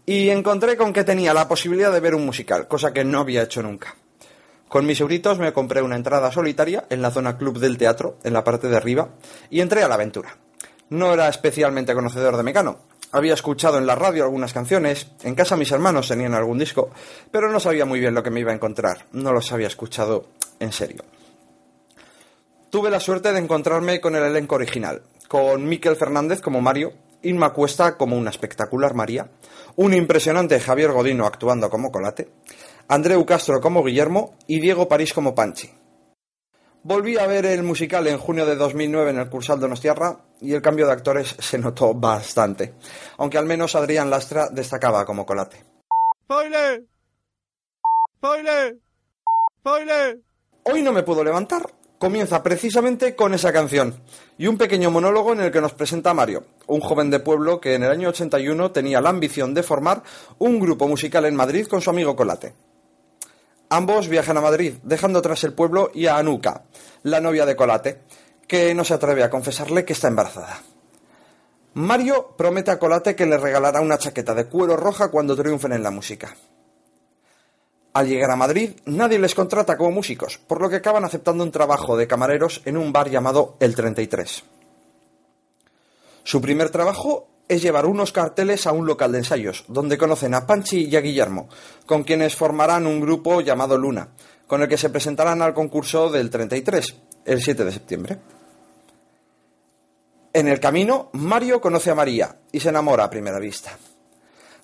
Y 0.05 0.29
encontré 0.29 0.75
con 0.75 0.91
que 0.91 1.05
tenía 1.05 1.33
la 1.33 1.47
posibilidad 1.47 1.91
de 1.93 2.01
ver 2.01 2.15
un 2.15 2.25
musical, 2.25 2.67
cosa 2.67 2.91
que 2.91 3.05
no 3.05 3.21
había 3.21 3.43
hecho 3.43 3.63
nunca. 3.63 3.95
Con 4.67 4.85
mis 4.85 4.99
euritos 4.99 5.39
me 5.39 5.53
compré 5.53 5.81
una 5.81 5.95
entrada 5.95 6.33
solitaria 6.33 6.85
en 6.89 7.01
la 7.01 7.11
zona 7.11 7.37
club 7.37 7.57
del 7.57 7.77
teatro, 7.77 8.17
en 8.25 8.33
la 8.33 8.43
parte 8.43 8.67
de 8.67 8.75
arriba, 8.75 9.11
y 9.49 9.61
entré 9.61 9.83
a 9.83 9.87
la 9.87 9.95
aventura. 9.95 10.35
No 10.89 11.13
era 11.13 11.29
especialmente 11.29 11.93
conocedor 11.93 12.35
de 12.35 12.43
Mecano, 12.43 12.79
había 13.11 13.33
escuchado 13.33 13.77
en 13.77 13.87
la 13.87 13.95
radio 13.95 14.23
algunas 14.23 14.53
canciones, 14.53 15.07
en 15.23 15.35
casa 15.35 15.55
mis 15.55 15.71
hermanos 15.71 16.07
tenían 16.07 16.33
algún 16.33 16.57
disco, 16.57 16.89
pero 17.31 17.51
no 17.51 17.59
sabía 17.59 17.85
muy 17.85 17.99
bien 17.99 18.13
lo 18.13 18.23
que 18.23 18.31
me 18.31 18.39
iba 18.39 18.51
a 18.51 18.55
encontrar, 18.55 19.05
no 19.13 19.31
los 19.31 19.51
había 19.51 19.67
escuchado 19.67 20.27
en 20.59 20.71
serio. 20.71 21.03
Tuve 22.69 22.89
la 22.89 22.99
suerte 22.99 23.31
de 23.31 23.39
encontrarme 23.39 24.01
con 24.01 24.15
el 24.15 24.23
elenco 24.23 24.55
original, 24.55 25.01
con 25.27 25.65
Miquel 25.67 25.95
Fernández 25.95 26.41
como 26.41 26.61
Mario, 26.61 26.93
Inma 27.23 27.53
Cuesta 27.53 27.97
como 27.97 28.17
una 28.17 28.29
espectacular 28.29 28.93
María, 28.93 29.29
un 29.75 29.93
impresionante 29.93 30.59
Javier 30.59 30.91
Godino 30.91 31.25
actuando 31.25 31.69
como 31.69 31.91
Colate, 31.91 32.29
Andreu 32.87 33.25
Castro 33.25 33.61
como 33.61 33.83
Guillermo 33.83 34.35
y 34.47 34.59
Diego 34.59 34.87
París 34.87 35.13
como 35.13 35.33
Panchi. 35.33 35.71
Volví 36.83 37.17
a 37.17 37.27
ver 37.27 37.45
el 37.45 37.63
musical 37.63 38.07
en 38.07 38.17
junio 38.17 38.45
de 38.45 38.55
2009 38.55 39.09
en 39.09 39.17
el 39.19 39.29
Cursal 39.29 39.59
Donostiarra 39.59 40.19
y 40.39 40.53
el 40.53 40.61
cambio 40.61 40.85
de 40.85 40.93
actores 40.93 41.35
se 41.39 41.57
notó 41.57 41.93
bastante, 41.93 42.75
aunque 43.17 43.37
al 43.37 43.45
menos 43.45 43.75
Adrián 43.75 44.09
Lastra 44.09 44.49
destacaba 44.49 45.05
como 45.05 45.25
colate. 45.25 45.63
¡Spoiler! 46.23 46.85
¡Spoiler! 48.17 48.77
¡Spoiler! 49.59 50.21
Hoy 50.63 50.81
no 50.81 50.93
me 50.93 51.03
puedo 51.03 51.23
levantar. 51.23 51.73
Comienza 51.97 52.43
precisamente 52.43 53.15
con 53.15 53.33
esa 53.33 53.51
canción 53.51 54.03
y 54.37 54.45
un 54.45 54.57
pequeño 54.57 54.91
monólogo 54.91 55.33
en 55.33 55.41
el 55.41 55.51
que 55.51 55.61
nos 55.61 55.73
presenta 55.73 56.11
a 56.11 56.13
Mario, 56.13 56.45
un 56.67 56.79
joven 56.79 57.09
de 57.09 57.19
pueblo 57.19 57.59
que 57.59 57.73
en 57.73 57.83
el 57.83 57.89
año 57.89 58.09
81 58.09 58.71
tenía 58.71 59.01
la 59.01 59.09
ambición 59.09 59.55
de 59.55 59.63
formar 59.63 60.03
un 60.37 60.59
grupo 60.59 60.87
musical 60.87 61.25
en 61.25 61.35
Madrid 61.35 61.65
con 61.65 61.81
su 61.81 61.89
amigo 61.89 62.15
Colate. 62.15 62.53
Ambos 63.69 64.07
viajan 64.07 64.37
a 64.37 64.41
Madrid, 64.41 64.75
dejando 64.83 65.21
tras 65.21 65.43
el 65.43 65.53
pueblo 65.53 65.91
y 65.93 66.05
a 66.05 66.17
Anuka, 66.17 66.63
la 67.09 67.21
novia 67.21 67.45
de 67.45 67.55
Colate, 67.55 68.01
que 68.47 68.73
no 68.73 68.83
se 68.83 68.93
atreve 68.93 69.23
a 69.23 69.29
confesarle 69.29 69.85
que 69.85 69.93
está 69.93 70.07
embarazada. 70.07 70.61
Mario 71.73 72.35
promete 72.37 72.71
a 72.71 72.79
Colate 72.79 73.15
que 73.15 73.25
le 73.25 73.37
regalará 73.37 73.81
una 73.81 73.97
chaqueta 73.97 74.33
de 74.33 74.47
cuero 74.47 74.75
roja 74.75 75.09
cuando 75.09 75.35
triunfen 75.35 75.73
en 75.73 75.83
la 75.83 75.91
música. 75.91 76.35
Al 77.93 78.07
llegar 78.07 78.29
a 78.31 78.35
Madrid, 78.35 78.71
nadie 78.85 79.19
les 79.19 79.33
contrata 79.33 79.77
como 79.77 79.91
músicos, 79.91 80.37
por 80.37 80.61
lo 80.61 80.69
que 80.69 80.77
acaban 80.77 81.05
aceptando 81.05 81.43
un 81.43 81.51
trabajo 81.51 81.97
de 81.97 82.07
camareros 82.07 82.61
en 82.65 82.77
un 82.77 82.91
bar 82.91 83.09
llamado 83.09 83.55
El 83.59 83.75
33. 83.75 84.43
Su 86.23 86.41
primer 86.41 86.69
trabajo 86.69 87.29
es 87.47 87.61
llevar 87.61 87.85
unos 87.85 88.11
carteles 88.11 88.67
a 88.67 88.73
un 88.73 88.85
local 88.85 89.13
de 89.13 89.19
ensayos, 89.19 89.63
donde 89.67 89.97
conocen 89.97 90.33
a 90.33 90.45
Panchi 90.45 90.85
y 90.85 90.95
a 90.95 91.01
Guillermo, 91.01 91.47
con 91.85 92.03
quienes 92.03 92.35
formarán 92.35 92.85
un 92.85 92.99
grupo 92.99 93.41
llamado 93.41 93.77
Luna, 93.77 94.09
con 94.47 94.61
el 94.61 94.69
que 94.69 94.77
se 94.77 94.89
presentarán 94.89 95.41
al 95.41 95.53
concurso 95.53 96.09
del 96.09 96.29
33, 96.29 96.95
el 97.25 97.41
7 97.41 97.65
de 97.65 97.71
septiembre. 97.71 98.17
En 100.33 100.47
el 100.47 100.59
camino, 100.59 101.09
Mario 101.13 101.59
conoce 101.59 101.91
a 101.91 101.95
María 101.95 102.37
y 102.51 102.59
se 102.59 102.69
enamora 102.69 103.03
a 103.03 103.09
primera 103.09 103.39
vista. 103.39 103.77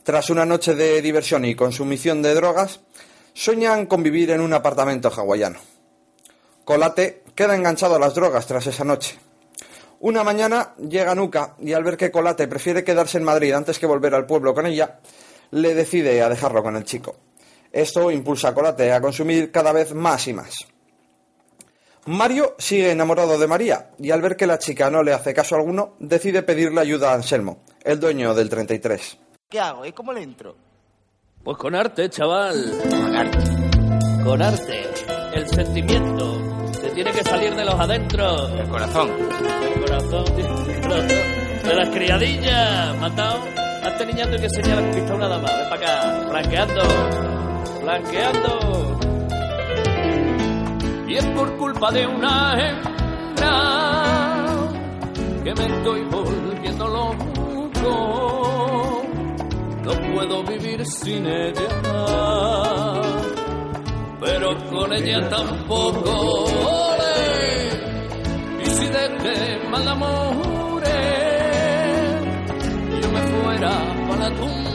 Tras 0.03 0.29
una 0.29 0.45
noche 0.45 0.75
de 0.75 1.01
diversión 1.01 1.45
y 1.45 1.55
consumición 1.55 2.21
de 2.21 2.33
drogas, 2.33 2.81
sueñan 3.33 3.85
con 3.85 4.03
vivir 4.03 4.31
en 4.31 4.41
un 4.41 4.53
apartamento 4.53 5.09
hawaiano. 5.09 5.59
Colate 6.63 7.23
queda 7.35 7.55
enganchado 7.55 7.95
a 7.95 7.99
las 7.99 8.13
drogas 8.13 8.45
tras 8.45 8.67
esa 8.67 8.83
noche. 8.83 9.17
Una 9.99 10.23
mañana 10.23 10.73
llega 10.77 11.15
Nuca 11.15 11.55
y 11.59 11.73
al 11.73 11.83
ver 11.83 11.97
que 11.97 12.11
Colate 12.11 12.47
prefiere 12.47 12.83
quedarse 12.83 13.17
en 13.17 13.23
Madrid 13.23 13.53
antes 13.53 13.79
que 13.79 13.85
volver 13.85 14.13
al 14.15 14.25
pueblo 14.25 14.53
con 14.53 14.65
ella, 14.65 14.99
le 15.51 15.73
decide 15.73 16.21
a 16.21 16.29
dejarlo 16.29 16.61
con 16.61 16.75
el 16.75 16.83
chico. 16.83 17.15
Esto 17.73 18.11
impulsa 18.11 18.49
a 18.49 18.53
Colate 18.53 18.93
a 18.93 19.01
consumir 19.01 19.51
cada 19.51 19.71
vez 19.71 19.95
más 19.95 20.27
y 20.27 20.33
más. 20.33 20.55
Mario 22.05 22.55
sigue 22.59 22.91
enamorado 22.91 23.39
de 23.39 23.47
María 23.47 23.89
y 23.97 24.11
al 24.11 24.21
ver 24.21 24.35
que 24.35 24.45
la 24.45 24.59
chica 24.59 24.91
no 24.91 25.01
le 25.01 25.11
hace 25.11 25.33
caso 25.33 25.55
alguno, 25.55 25.95
decide 25.99 26.43
pedirle 26.43 26.81
ayuda 26.81 27.11
a 27.11 27.15
Anselmo, 27.15 27.63
el 27.83 27.99
dueño 27.99 28.35
del 28.35 28.49
33. 28.49 29.17
¿Qué 29.49 29.59
hago? 29.59 29.85
¿Y 29.85 29.91
cómo 29.91 30.13
le 30.13 30.21
entro? 30.21 30.55
Pues 31.43 31.57
con 31.57 31.73
arte, 31.73 32.09
chaval. 32.09 32.79
Con 32.89 33.15
arte. 33.15 33.39
Con 34.23 34.41
arte. 34.41 34.83
El 35.33 35.47
sentimiento. 35.47 36.41
Te 36.79 36.89
tiene 36.91 37.11
que 37.11 37.23
salir 37.23 37.55
de 37.55 37.65
los 37.65 37.75
adentros. 37.75 38.51
El 38.51 38.69
corazón. 38.69 39.09
El 39.09 39.81
corazón, 39.81 40.25
tío, 40.35 40.73
el 40.73 40.81
corazón. 40.81 41.07
De 41.63 41.75
las 41.75 41.89
criadillas. 41.89 42.97
Matado. 42.99 43.39
A 43.57 43.89
este 43.89 44.05
niñato 44.05 44.31
hay 44.31 44.39
que 44.39 44.45
enseñar 44.45 44.77
a 44.77 44.81
conquistar 44.81 45.15
una 45.15 45.27
dama. 45.27 45.49
Ven 45.51 45.69
para 45.69 45.75
acá. 45.75 46.29
Blanqueando. 46.29 47.42
Blanqueando. 47.83 48.97
Y 51.05 51.15
es 51.17 51.25
por 51.35 51.57
culpa 51.57 51.91
de 51.91 52.07
una 52.07 52.53
hembra 52.57 53.53
que 55.43 55.53
me 55.53 55.65
estoy 55.65 56.03
volviendo 56.05 56.87
loco. 56.87 57.71
No 59.83 59.91
puedo 60.13 60.43
vivir 60.43 60.85
sin 60.85 61.25
ella, 61.27 61.67
pero 64.21 64.57
con 64.69 64.93
ella 64.93 65.29
tampoco. 65.29 66.45
Y 68.61 68.65
si 68.65 68.85
de 68.85 69.17
que 69.17 69.69
mal 69.69 69.87
amores 69.89 70.89
yo 73.01 73.11
me 73.11 73.21
fuera 73.21 73.71
para 74.07 74.29
la 74.29 74.35
tumba 74.37 74.72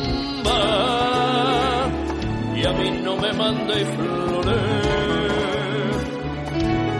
a 2.68 2.72
mí 2.72 2.90
no 3.02 3.16
me 3.16 3.32
mande 3.32 3.74
flores. 3.96 4.56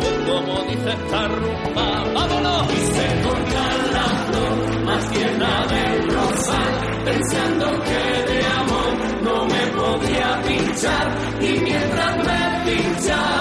Pues 0.00 0.16
como 0.28 0.52
dice 0.70 0.90
esta 0.98 1.28
rumba, 1.28 2.04
vámonos. 2.14 2.72
Y 2.72 2.81
se 2.96 3.07
corta 3.24 3.64
la 3.96 4.07
flor 4.26 4.85
más 4.85 5.11
tierna 5.11 5.66
del 5.66 6.11
rosal, 6.11 6.72
pensando 7.04 7.66
que 7.87 8.33
de 8.33 8.40
amor 8.61 8.92
no 9.22 9.37
me 9.52 9.62
podía 9.78 10.42
pinchar. 10.46 11.07
Y 11.40 11.61
mientras 11.61 12.16
me 12.26 12.40
pinchaba 12.70 13.38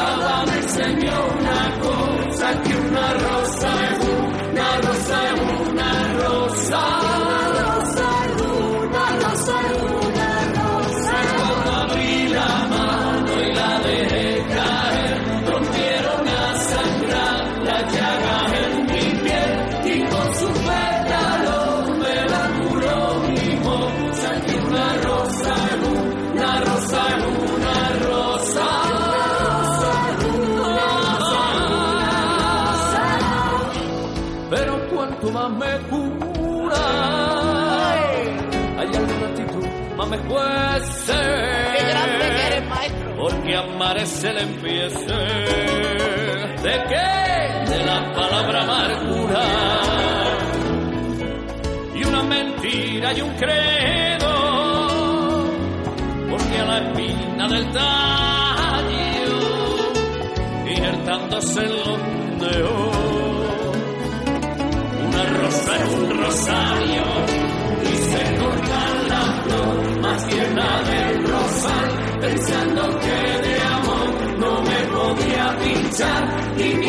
Porque 43.77 43.89
amarse 43.89 44.33
le 44.33 44.41
empiece. 44.41 45.13
¿De 46.63 46.83
qué? 46.89 47.71
De 47.71 47.85
la 47.85 48.13
palabra 48.15 48.63
amargura. 48.63 49.43
Y 51.95 52.03
una 52.03 52.23
mentira 52.23 53.13
y 53.13 53.21
un 53.21 53.29
credo. 53.35 54.33
Porque 56.29 56.59
a 56.59 56.65
la 56.65 56.77
espina 56.79 57.47
del 57.49 57.71
tallo, 57.71 58.97
injertándose 60.65 61.59
en 61.61 61.69
los 61.69 61.99
dedos 62.41 62.97
una 65.07 65.23
rosa 65.23 65.71
en 65.77 66.03
un 66.03 66.23
rosario 66.23 67.03
y 67.83 67.97
se 67.97 68.37
corta 68.37 68.79
la 69.09 69.21
flor 69.43 70.01
más 70.01 70.27
tierna 70.27 70.81
del 70.83 71.27
rosal 71.27 71.97
pensando 72.19 72.96
podía 75.97 76.55
pinchar 76.55 76.86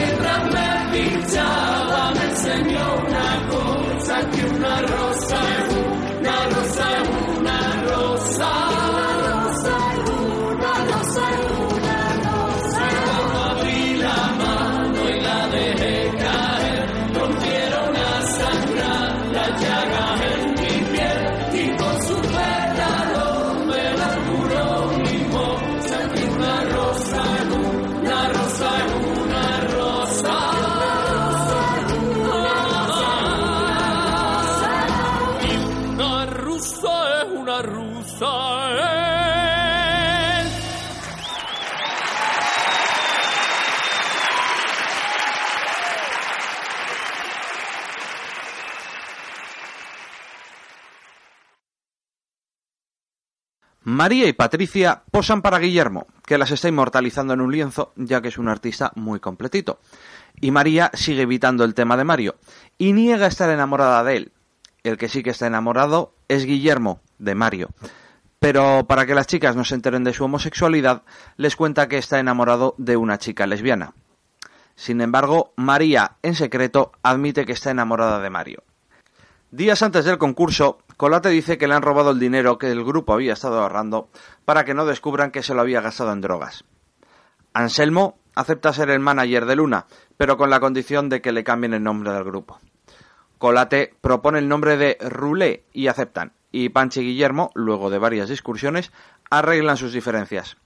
María 53.99 54.29
y 54.29 54.33
Patricia 54.33 55.03
posan 55.11 55.43
para 55.43 55.59
Guillermo, 55.59 56.07
que 56.25 56.39
las 56.39 56.53
está 56.53 56.69
inmortalizando 56.69 57.35
en 57.35 57.41
un 57.41 57.51
lienzo, 57.51 57.93
ya 57.97 58.21
que 58.21 58.29
es 58.29 58.39
un 58.39 58.47
artista 58.47 58.93
muy 58.95 59.19
completito. 59.19 59.81
Y 60.41 60.53
María 60.53 60.93
sigue 60.95 61.23
evitando 61.23 61.65
el 61.65 61.75
tema 61.75 61.97
de 61.97 62.05
Mario, 62.05 62.37
y 62.79 62.93
niega 62.93 63.27
estar 63.27 63.51
enamorada 63.51 64.05
de 64.05 64.17
él. 64.17 64.33
El 64.85 64.99
que 64.99 65.09
sí 65.09 65.25
que 65.25 65.31
está 65.31 65.49
enamorado 65.49 66.15
es 66.29 66.45
Guillermo, 66.45 67.01
de 67.19 67.35
Mario. 67.35 67.71
Pero 68.39 68.87
para 68.87 69.05
que 69.05 69.17
las 69.17 69.27
chicas 69.27 69.57
no 69.57 69.65
se 69.65 69.75
enteren 69.75 70.05
de 70.05 70.15
su 70.15 70.23
homosexualidad, 70.23 71.03
les 71.37 71.57
cuenta 71.57 71.89
que 71.89 71.99
está 71.99 72.21
enamorado 72.21 72.77
de 72.79 72.97
una 72.97 73.19
chica 73.19 73.49
lesbiana. 73.49 73.95
Sin 74.77 75.01
embargo, 75.01 75.55
María, 75.57 76.19
en 76.23 76.37
secreto, 76.37 76.93
admite 77.03 77.45
que 77.45 77.53
está 77.53 77.73
enamorada 77.73 78.21
de 78.21 78.31
Mario. 78.31 78.63
Días 79.51 79.81
antes 79.83 80.05
del 80.05 80.19
concurso, 80.19 80.77
Colate 80.99 81.31
dice 81.31 81.57
que 81.57 81.67
le 81.67 81.75
han 81.75 81.81
robado 81.81 82.11
el 82.11 82.19
dinero 82.19 82.59
que 82.59 82.71
el 82.71 82.85
grupo 82.85 83.15
había 83.15 83.33
estado 83.33 83.63
ahorrando 83.63 84.11
para 84.45 84.67
que 84.67 84.75
no 84.75 84.85
descubran 84.85 85.31
que 85.31 85.43
se 85.43 85.55
lo 85.55 85.63
había 85.63 85.81
gastado 85.81 86.13
en 86.13 86.21
drogas. 86.21 86.65
Anselmo 87.55 88.19
acepta 88.35 88.75
ser 88.75 88.91
el 88.91 89.01
manager 89.01 89.47
de 89.47 89.57
Luna, 89.57 89.87
pero 90.19 90.37
con 90.37 90.51
la 90.51 90.61
condición 90.61 91.09
de 91.09 91.23
que 91.23 91.33
le 91.33 91.45
cambien 91.45 91.73
el 91.73 91.83
nombre 91.83 92.13
del 92.13 92.25
grupo. 92.25 92.61
Colate 93.39 93.95
propone 94.03 94.39
el 94.39 94.49
nombre 94.49 94.77
de 94.77 94.99
Roulé 95.01 95.65
y 95.73 95.87
aceptan, 95.87 96.33
y 96.53 96.69
Panchi 96.69 97.01
y 97.01 97.05
Guillermo, 97.05 97.51
luego 97.55 97.89
de 97.89 97.99
varias 97.99 98.29
discusiones, 98.29 98.93
arreglan 99.31 99.79
sus 99.79 99.95
diferencias. 99.95 100.59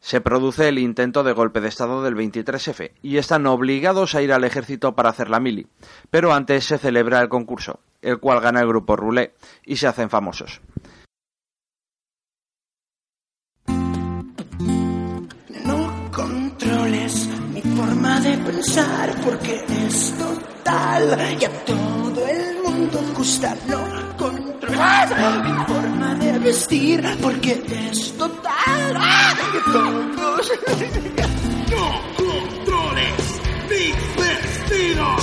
Se 0.00 0.22
produce 0.22 0.68
el 0.68 0.78
intento 0.78 1.22
de 1.22 1.32
golpe 1.32 1.60
de 1.60 1.68
Estado 1.68 2.02
del 2.02 2.16
23F 2.16 2.92
y 3.02 3.18
están 3.18 3.46
obligados 3.46 4.14
a 4.14 4.22
ir 4.22 4.32
al 4.32 4.44
ejército 4.44 4.94
para 4.94 5.10
hacer 5.10 5.28
la 5.28 5.40
mili, 5.40 5.66
pero 6.10 6.32
antes 6.32 6.64
se 6.64 6.78
celebra 6.78 7.20
el 7.20 7.28
concurso, 7.28 7.80
el 8.00 8.18
cual 8.18 8.40
gana 8.40 8.60
el 8.60 8.68
grupo 8.68 8.96
Roulé 8.96 9.34
y 9.64 9.76
se 9.76 9.86
hacen 9.86 10.08
famosos. 10.08 10.62
No 15.66 16.10
controles 16.10 17.28
mi 17.52 17.60
forma 17.60 18.20
de 18.20 18.38
pensar 18.38 19.14
porque 19.22 19.62
es 19.86 20.14
total 20.18 21.36
y 21.38 21.44
a 21.44 21.64
todo 21.64 22.26
el 22.26 22.49
mundo 22.80 22.98
gusta. 23.14 23.56
No 23.68 24.16
controles 24.16 25.44
mi 25.44 25.64
forma 25.66 26.14
de 26.14 26.38
vestir 26.38 27.18
porque 27.20 27.62
es 27.90 28.12
total 28.16 28.96
¡Ah! 28.96 29.32
a 29.32 29.72
todos. 29.72 30.52
No 31.70 31.86
controles 32.16 33.20
mis 33.70 33.94
vestidos. 34.16 35.22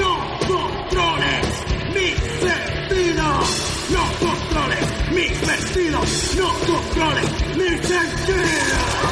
No 0.00 0.12
controles 0.48 1.46
mis 1.94 2.18
vestidos. 2.44 3.46
No 3.94 4.04
controles 4.24 4.86
mis 5.12 5.46
vestidos. 5.46 6.08
No 6.38 6.48
controles 6.66 7.30
mis 7.56 7.80
vestidos. 7.88 9.04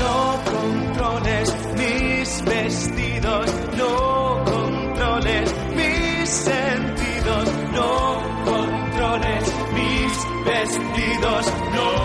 No 0.00 0.38
controles 0.44 1.54
mis 1.76 2.44
vestidos, 2.44 2.97
vestidos, 10.48 11.46
no. 11.74 11.97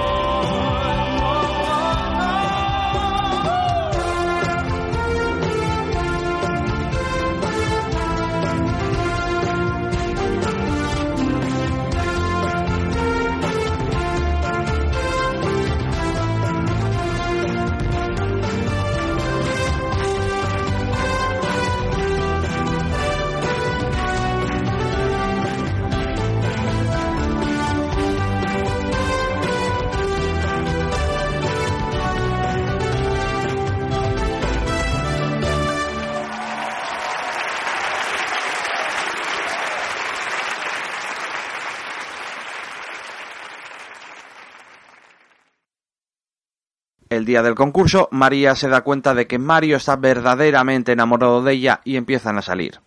El 47.14 47.26
día 47.26 47.44
del 47.44 47.54
concurso, 47.54 48.08
María 48.10 48.56
se 48.56 48.68
da 48.68 48.82
cuenta 48.82 49.14
de 49.14 49.28
que 49.28 49.38
Mario 49.38 49.78
está 49.78 49.96
verdaderamente 49.96 50.94
enamorado 50.94 51.44
de 51.44 51.54
ella 51.54 51.80
y 51.84 51.96
empiezan 51.96 52.40
a 52.40 52.42
salir. 52.42 52.80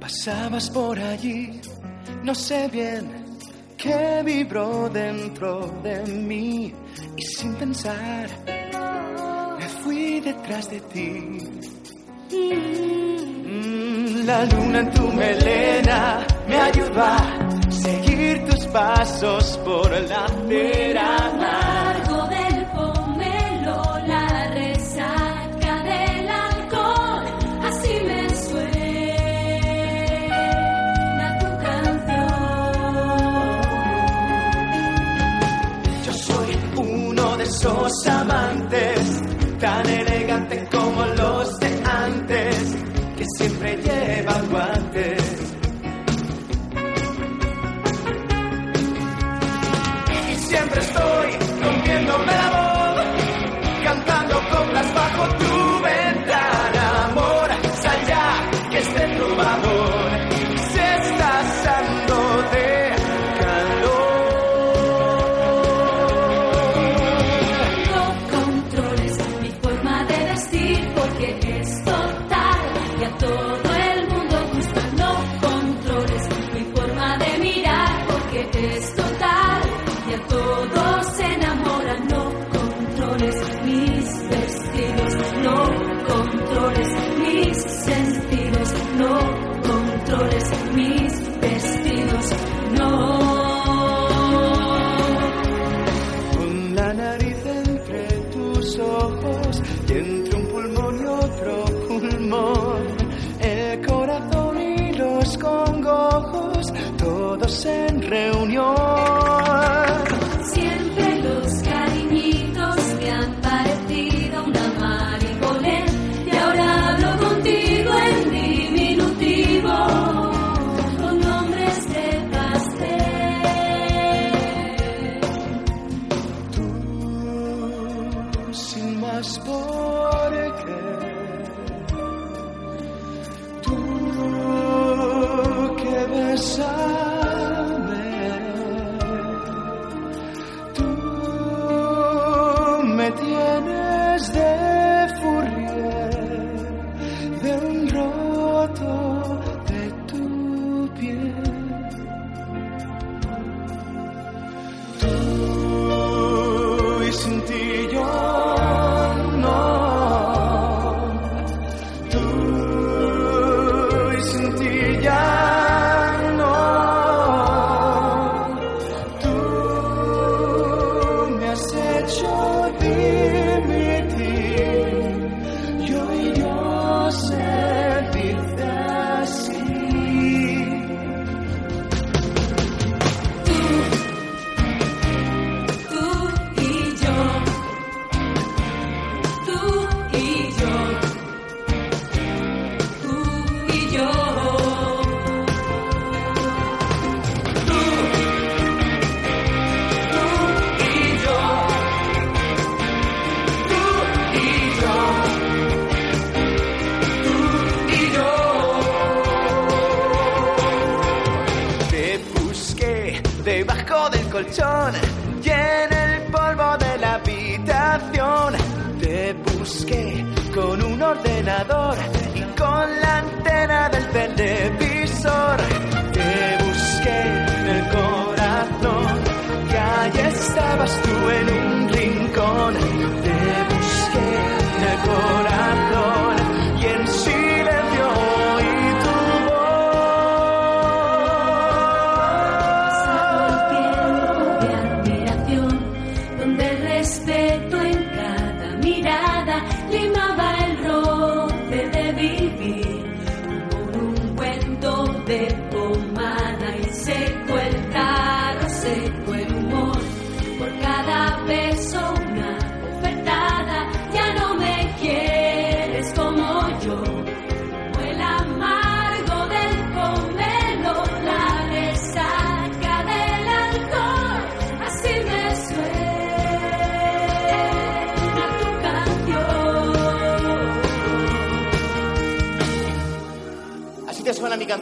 Pasabas 0.00 0.70
por 0.70 0.98
allí, 0.98 1.60
no 2.22 2.34
sé 2.34 2.68
bien 2.68 3.24
qué 3.76 4.22
vibró 4.24 4.88
dentro 4.88 5.66
de 5.82 6.02
mí 6.06 6.72
y 7.18 7.22
sin 7.22 7.54
pensar 7.56 8.30
me 9.58 9.68
fui 9.68 10.20
detrás 10.20 10.70
de 10.70 10.80
ti. 10.80 11.38
Mm, 13.46 14.26
la 14.26 14.44
luna 14.44 14.78
en 14.80 14.90
tu 14.92 15.06
melena 15.12 16.26
me 16.48 16.56
ayuda 16.60 17.16
a 17.16 17.70
seguir 17.70 18.44
tus 18.46 18.66
pasos 18.66 19.58
por 19.64 19.90
la 19.90 20.26
verana. 20.48 21.83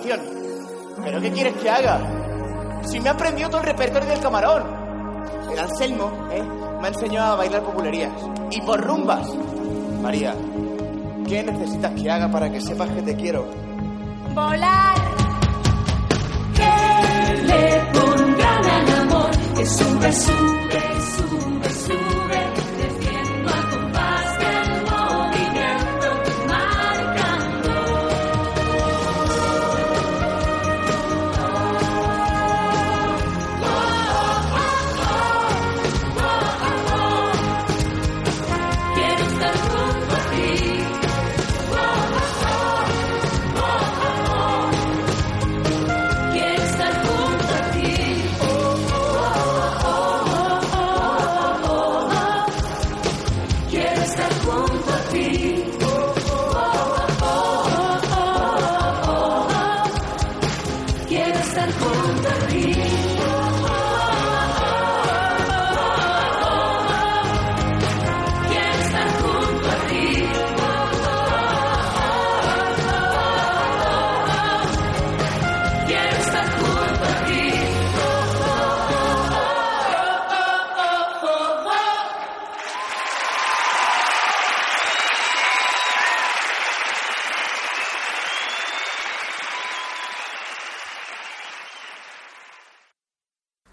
¿Pero 0.01 1.21
qué 1.21 1.31
quieres 1.31 1.55
que 1.55 1.69
haga? 1.69 2.01
Si 2.85 3.01
me 3.01 3.09
ha 3.09 3.13
aprendido 3.13 3.49
todo 3.51 3.61
el 3.61 3.67
repertorio 3.67 4.09
del 4.09 4.21
camarón. 4.21 4.63
El 5.51 5.59
Anselmo, 5.59 6.29
¿eh? 6.33 6.43
Me 6.81 6.87
ha 6.87 6.89
enseñado 6.89 7.35
a 7.35 7.37
bailar 7.37 7.63
populerías. 7.63 8.13
Y 8.51 8.61
por 8.63 8.81
rumbas. 8.81 9.29
María, 10.01 10.35
¿qué 11.29 11.43
necesitas 11.43 11.93
que 11.93 12.11
haga 12.11 12.31
para 12.31 12.51
que 12.51 12.61
sepas 12.61 12.89
que 12.91 13.03
te 13.03 13.15
quiero? 13.17 13.47
Volar. 14.35 14.95
Que 16.55 17.43
le 17.43 17.81
pongan 17.93 18.65
al 18.65 19.01
amor. 19.01 19.31
Que 19.57 19.67
sube, 19.67 20.13
sube. 20.13 20.82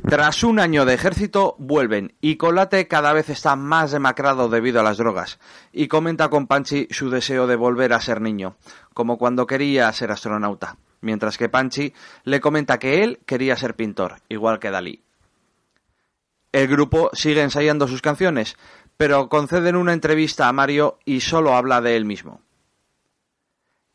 Tras 0.09 0.43
un 0.43 0.59
año 0.59 0.85
de 0.85 0.95
ejército, 0.95 1.55
vuelven 1.59 2.15
y 2.19 2.37
Colate 2.37 2.87
cada 2.87 3.13
vez 3.13 3.29
está 3.29 3.55
más 3.55 3.91
demacrado 3.91 4.49
debido 4.49 4.79
a 4.79 4.83
las 4.83 4.97
drogas 4.97 5.37
y 5.71 5.87
comenta 5.87 6.29
con 6.29 6.47
Panchi 6.47 6.87
su 6.89 7.11
deseo 7.11 7.45
de 7.45 7.55
volver 7.55 7.93
a 7.93 8.01
ser 8.01 8.19
niño, 8.19 8.55
como 8.95 9.19
cuando 9.19 9.45
quería 9.45 9.93
ser 9.93 10.09
astronauta, 10.09 10.77
mientras 11.01 11.37
que 11.37 11.47
Panchi 11.47 11.93
le 12.23 12.41
comenta 12.41 12.79
que 12.79 13.03
él 13.03 13.19
quería 13.27 13.55
ser 13.55 13.75
pintor, 13.75 14.15
igual 14.29 14.57
que 14.57 14.71
Dalí. 14.71 15.03
El 16.53 16.67
grupo 16.67 17.11
sigue 17.13 17.43
ensayando 17.43 17.87
sus 17.87 18.01
canciones, 18.01 18.57
pero 18.97 19.29
conceden 19.29 19.75
una 19.75 19.93
entrevista 19.93 20.47
a 20.47 20.53
Mario 20.53 20.97
y 21.05 21.21
solo 21.21 21.53
habla 21.53 21.81
de 21.81 21.95
él 21.95 22.05
mismo. 22.05 22.41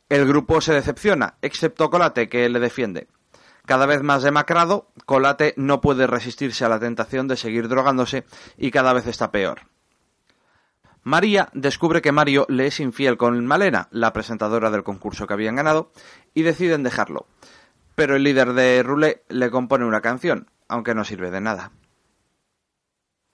El 0.08 0.28
grupo 0.28 0.60
se 0.60 0.74
decepciona, 0.74 1.38
excepto 1.42 1.90
Colate, 1.90 2.28
que 2.28 2.48
le 2.48 2.60
defiende. 2.60 3.08
Cada 3.66 3.86
vez 3.86 4.02
más 4.02 4.22
demacrado, 4.22 4.88
Colate 5.06 5.54
no 5.56 5.80
puede 5.80 6.06
resistirse 6.06 6.64
a 6.64 6.68
la 6.68 6.78
tentación 6.78 7.28
de 7.28 7.36
seguir 7.36 7.68
drogándose 7.68 8.24
y 8.58 8.70
cada 8.70 8.92
vez 8.92 9.06
está 9.06 9.30
peor. 9.30 9.62
María 11.02 11.48
descubre 11.52 12.02
que 12.02 12.12
Mario 12.12 12.46
le 12.48 12.66
es 12.66 12.80
infiel 12.80 13.16
con 13.16 13.44
Malena, 13.46 13.88
la 13.90 14.12
presentadora 14.12 14.70
del 14.70 14.84
concurso 14.84 15.26
que 15.26 15.34
habían 15.34 15.56
ganado, 15.56 15.92
y 16.34 16.42
deciden 16.42 16.82
dejarlo. 16.82 17.26
Pero 17.94 18.16
el 18.16 18.22
líder 18.22 18.54
de 18.54 18.82
Roulé 18.82 19.22
le 19.28 19.50
compone 19.50 19.84
una 19.84 20.00
canción, 20.00 20.50
aunque 20.68 20.94
no 20.94 21.04
sirve 21.04 21.30
de 21.30 21.40
nada. 21.40 21.72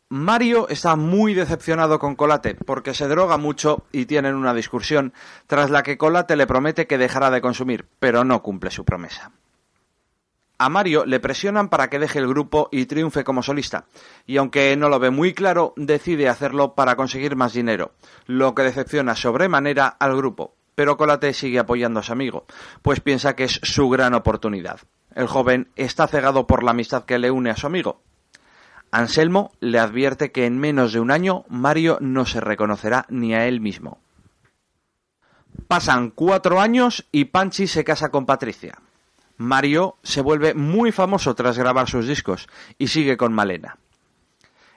Mario 0.09 0.69
está 0.69 0.97
muy 0.97 1.35
decepcionado 1.35 2.01
con 2.01 2.17
Colate 2.17 2.57
porque 2.57 2.95
se 2.95 3.07
droga 3.07 3.37
mucho 3.37 3.85
y 3.93 4.07
tienen 4.07 4.35
una 4.35 4.55
discusión 4.55 5.13
tras 5.47 5.71
la 5.71 5.85
que 5.85 5.97
Colate 5.97 6.35
le 6.35 6.49
promete 6.49 6.89
que 6.89 6.99
dejará 6.99 7.31
de 7.31 7.41
consumir, 7.41 7.87
pero 8.01 8.25
no 8.25 8.43
cumple 8.43 8.73
su 8.73 8.85
promesa. 8.85 9.31
A 10.63 10.69
Mario 10.69 11.07
le 11.07 11.21
presionan 11.21 11.71
para 11.71 11.89
que 11.89 11.99
deje 11.99 12.19
el 12.19 12.29
grupo 12.29 12.69
y 12.71 12.85
triunfe 12.85 13.25
como 13.25 13.43
solista, 13.43 13.87
y 14.27 14.37
aunque 14.37 14.77
no 14.77 14.91
lo 14.91 14.99
ve 14.99 15.09
muy 15.09 15.33
claro, 15.33 15.73
decide 15.75 16.29
hacerlo 16.29 16.75
para 16.75 16.97
conseguir 16.97 17.35
más 17.35 17.55
dinero, 17.55 17.93
lo 18.27 18.55
que 18.55 18.65
decepciona 18.65 19.17
sobremanera 19.17 19.87
al 19.87 20.15
grupo. 20.15 20.55
Pero 20.75 20.99
Colate 20.99 21.33
sigue 21.33 21.59
apoyando 21.59 22.01
a 22.01 22.03
su 22.03 22.13
amigo, 22.13 22.45
pues 22.83 23.01
piensa 23.01 23.35
que 23.35 23.45
es 23.45 23.59
su 23.63 23.89
gran 23.89 24.13
oportunidad. 24.13 24.81
El 25.15 25.29
joven 25.29 25.71
está 25.77 26.07
cegado 26.07 26.47
por 26.47 26.63
la 26.63 26.73
amistad 26.73 27.07
que 27.07 27.19
le 27.19 27.31
une 27.31 27.49
a 27.49 27.57
su 27.57 27.67
amigo. 27.67 28.03
Anselmo 28.91 29.53
le 29.61 29.79
advierte 29.79 30.31
que 30.31 30.45
en 30.45 30.59
menos 30.59 30.93
de 30.93 31.01
un 31.01 31.11
año 31.11 31.47
Mario 31.49 31.97
no 32.03 32.27
se 32.27 32.39
reconocerá 32.39 33.07
ni 33.09 33.33
a 33.33 33.47
él 33.47 33.63
mismo. 33.63 34.03
Pasan 35.69 36.11
cuatro 36.11 36.61
años 36.61 37.09
y 37.13 37.25
Panchi 37.25 37.67
se 37.67 37.83
casa 37.83 38.11
con 38.11 38.27
Patricia. 38.27 38.79
Mario 39.41 39.97
se 40.03 40.21
vuelve 40.21 40.53
muy 40.53 40.93
famoso 40.93 41.35
tras 41.35 41.57
grabar 41.57 41.89
sus 41.89 42.07
discos 42.07 42.47
y 42.77 42.89
sigue 42.89 43.17
con 43.17 43.33
Malena. 43.33 43.79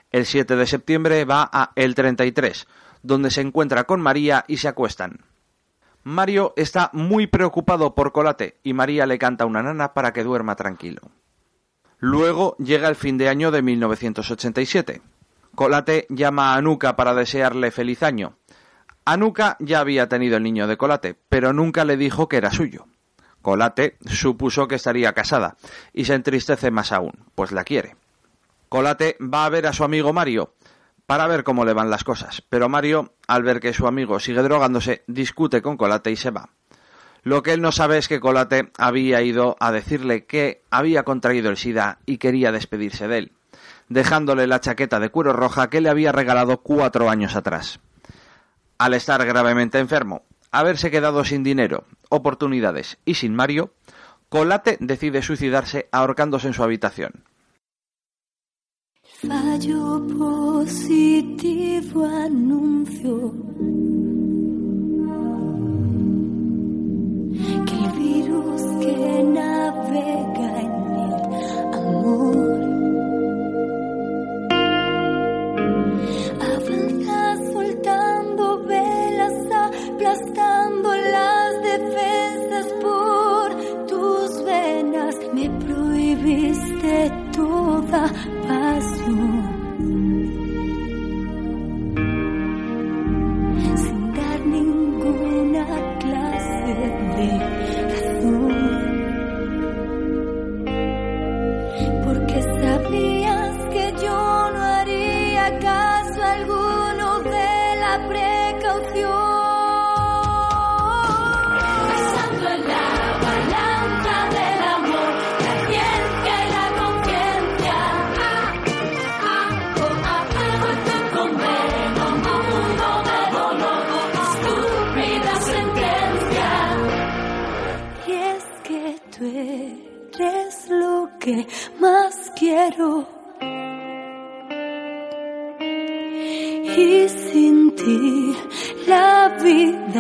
El 0.10 0.26
7 0.26 0.56
de 0.56 0.66
septiembre 0.66 1.26
va 1.26 1.50
a 1.52 1.74
El 1.76 1.96
33, 1.96 2.66
donde 3.02 3.30
se 3.30 3.42
encuentra 3.42 3.84
con 3.84 4.00
María 4.00 4.46
y 4.48 4.56
se 4.56 4.70
acuestan. 4.70 5.26
Mario 6.04 6.54
está 6.56 6.90
muy 6.94 7.28
preocupado 7.28 7.94
por 7.94 8.14
Colate 8.14 8.58
y 8.64 8.72
María 8.72 9.06
le 9.06 9.20
canta 9.20 9.46
una 9.46 9.62
nana 9.62 9.94
para 9.94 10.14
que 10.14 10.24
duerma 10.24 10.56
tranquilo. 10.56 11.12
Luego 12.00 12.56
llega 12.58 12.88
el 12.88 12.96
fin 12.96 13.18
de 13.18 13.28
año 13.28 13.52
de 13.52 13.62
1987. 13.64 15.02
Colate 15.56 16.08
llama 16.08 16.54
a 16.54 16.56
Anuka 16.56 16.96
para 16.96 17.14
desearle 17.14 17.70
feliz 17.72 18.02
año. 18.02 18.38
Anuka 19.04 19.58
ya 19.60 19.82
había 19.82 20.08
tenido 20.08 20.38
el 20.38 20.44
niño 20.44 20.68
de 20.68 20.78
Colate, 20.78 21.20
pero 21.28 21.52
nunca 21.52 21.84
le 21.84 21.98
dijo 21.98 22.30
que 22.30 22.38
era 22.38 22.50
suyo. 22.50 22.88
Colate 23.44 23.98
supuso 24.08 24.70
que 24.70 24.76
estaría 24.76 25.12
casada 25.12 25.58
y 25.94 26.06
se 26.06 26.16
entristece 26.16 26.72
más 26.72 26.94
aún, 26.94 27.12
pues 27.36 27.52
la 27.52 27.66
quiere. 27.66 27.98
Colate 28.70 29.18
va 29.22 29.46
a 29.46 29.50
ver 29.50 29.68
a 29.68 29.74
su 29.74 29.84
amigo 29.84 30.14
Mario 30.14 30.56
para 31.06 31.28
ver 31.28 31.44
cómo 31.44 31.66
le 31.66 31.74
van 31.74 31.90
las 31.90 32.06
cosas, 32.06 32.42
pero 32.50 32.70
Mario, 32.70 33.14
al 33.28 33.44
ver 33.44 33.60
que 33.60 33.74
su 33.74 33.86
amigo 33.86 34.22
sigue 34.22 34.42
drogándose, 34.42 35.04
discute 35.08 35.62
con 35.62 35.76
Colate 35.76 36.10
y 36.10 36.16
se 36.16 36.32
va. 36.32 36.50
Lo 37.24 37.44
que 37.44 37.52
él 37.52 37.62
no 37.62 37.74
sabe 37.74 37.98
es 37.98 38.08
que 38.08 38.22
Colate 38.22 38.72
había 38.78 39.22
ido 39.22 39.58
a 39.60 39.74
decirle 39.74 40.26
que 40.26 40.64
había 40.72 41.04
contraído 41.04 41.50
el 41.50 41.58
SIDA 41.58 42.00
y 42.06 42.20
quería 42.20 42.54
despedirse 42.54 43.10
de 43.10 43.18
él, 43.18 43.32
dejándole 43.90 44.48
la 44.48 44.62
chaqueta 44.62 45.02
de 45.02 45.10
cuero 45.10 45.34
roja 45.34 45.70
que 45.70 45.82
le 45.82 45.90
había 45.90 46.14
regalado 46.14 46.62
cuatro 46.62 47.10
años 47.10 47.36
atrás. 47.36 47.82
Al 48.78 48.94
estar 48.94 49.26
gravemente 49.26 49.80
enfermo, 49.80 50.24
haberse 50.54 50.90
quedado 50.92 51.26
sin 51.26 51.44
dinero, 51.44 51.86
oportunidades 52.10 52.98
y 53.04 53.16
sin 53.16 53.36
Mario, 53.36 53.74
Colate 54.30 54.78
decide 54.80 55.22
suicidarse 55.22 55.90
ahorcándose 55.92 56.48
en 56.48 56.54
su 56.54 56.64
habitación. 56.64 57.26
Fallo 59.04 60.08
positivo 60.18 62.06
anuncio 62.06 63.34
que 67.66 67.76
el 67.76 67.92
virus 68.00 68.62
que 68.82 69.24
navega 69.24 70.62
en 70.62 70.74
el 71.00 71.14
amor 71.74 72.73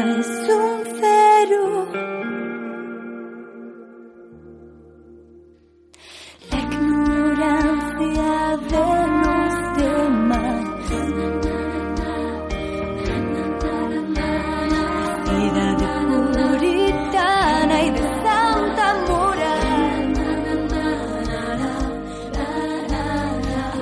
es 0.04 0.28
un 0.49 0.84
cero. 0.99 1.88
La 6.51 6.60
ignorancia 6.60 8.32
de 8.72 8.88
los 9.24 9.54
demás. 9.78 10.64
Vida 15.30 15.68
de 15.82 15.91
puritana 16.38 17.76
y 17.84 17.89
de 17.91 18.06
santa 18.24 18.88
moral. 19.08 20.14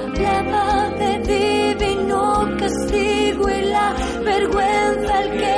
Hablaba 0.06 0.66
de 1.00 1.12
divino 1.34 2.22
castigo 2.60 3.44
y 3.50 3.62
la 3.72 3.88
vergüenza 4.24 5.14
el 5.24 5.30
que 5.40 5.51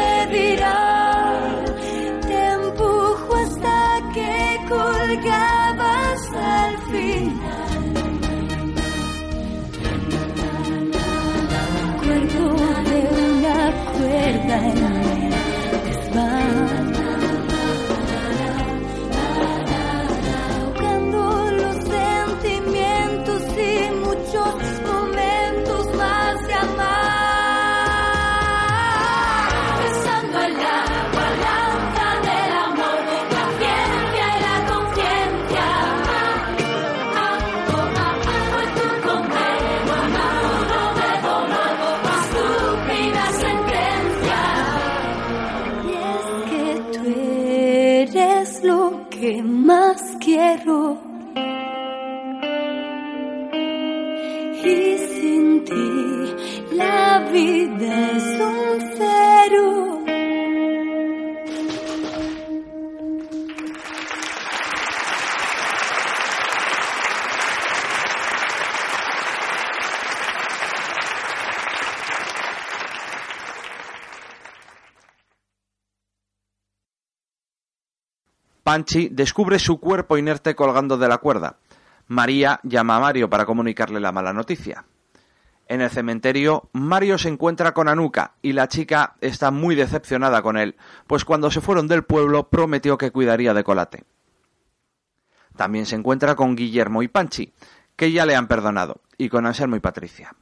Panchi 78.73 79.09
descubre 79.09 79.59
su 79.59 79.79
cuerpo 79.79 80.17
inerte 80.17 80.55
colgando 80.55 80.97
de 80.97 81.07
la 81.07 81.19
cuerda. 81.19 81.57
María 82.07 82.59
llama 82.63 82.95
a 82.95 83.01
Mario 83.01 83.29
para 83.29 83.45
comunicarle 83.45 83.99
la 83.99 84.11
mala 84.11 84.33
noticia. 84.33 84.83
En 85.67 85.81
el 85.81 85.91
cementerio, 85.91 86.71
Mario 86.73 87.19
se 87.19 87.29
encuentra 87.29 87.75
con 87.75 87.87
Anuka 87.87 88.33
y 88.41 88.53
la 88.53 88.67
chica 88.67 89.13
está 89.21 89.51
muy 89.51 89.75
decepcionada 89.75 90.41
con 90.41 90.57
él, 90.57 90.75
pues 91.05 91.23
cuando 91.23 91.51
se 91.51 91.61
fueron 91.61 91.87
del 91.87 92.03
pueblo 92.03 92.49
prometió 92.49 92.97
que 92.97 93.11
cuidaría 93.11 93.53
de 93.53 93.63
Colate. 93.63 94.05
También 95.55 95.85
se 95.85 95.95
encuentra 95.95 96.33
con 96.33 96.55
Guillermo 96.55 97.03
y 97.03 97.09
Panchi, 97.09 97.53
que 97.95 98.11
ya 98.11 98.25
le 98.25 98.35
han 98.35 98.47
perdonado, 98.47 99.01
y 99.19 99.29
con 99.29 99.45
Anselmo 99.45 99.75
y 99.75 99.81
Patricia. 99.81 100.33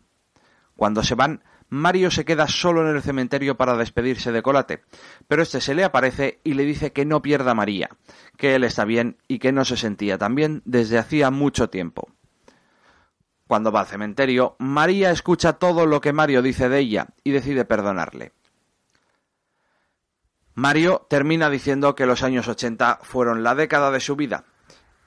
Cuando 0.77 1.03
se 1.03 1.15
van, 1.15 1.43
Mario 1.74 2.11
se 2.11 2.26
queda 2.26 2.49
solo 2.49 2.82
en 2.82 2.93
el 2.93 3.01
cementerio 3.01 3.55
para 3.55 3.78
despedirse 3.78 4.34
de 4.34 4.41
Colate, 4.41 4.84
pero 5.30 5.41
este 5.41 5.61
se 5.61 5.74
le 5.74 5.86
aparece 5.86 6.41
y 6.43 6.53
le 6.53 6.65
dice 6.65 6.91
que 6.91 7.05
no 7.05 7.22
pierda 7.22 7.51
a 7.51 7.55
María, 7.55 7.89
que 8.36 8.55
él 8.55 8.65
está 8.65 8.84
bien 8.84 9.15
y 9.30 9.39
que 9.39 9.53
no 9.53 9.63
se 9.63 9.78
sentía 9.78 10.17
tan 10.17 10.36
bien 10.36 10.61
desde 10.65 10.97
hacía 10.97 11.32
mucho 11.32 11.69
tiempo. 11.69 12.09
Cuando 13.47 13.72
va 13.72 13.80
al 13.80 13.88
cementerio, 13.88 14.57
María 14.59 15.11
escucha 15.11 15.53
todo 15.53 15.86
lo 15.86 16.01
que 16.01 16.11
Mario 16.11 16.41
dice 16.41 16.67
de 16.67 16.80
ella 16.80 17.07
y 17.24 17.32
decide 17.32 17.63
perdonarle. 17.63 18.34
Mario 20.53 21.07
termina 21.09 21.49
diciendo 21.49 21.95
que 21.95 22.05
los 22.05 22.22
años 22.22 22.49
80 22.49 22.99
fueron 23.03 23.43
la 23.43 23.55
década 23.55 23.91
de 23.91 24.01
su 24.01 24.17
vida 24.17 24.43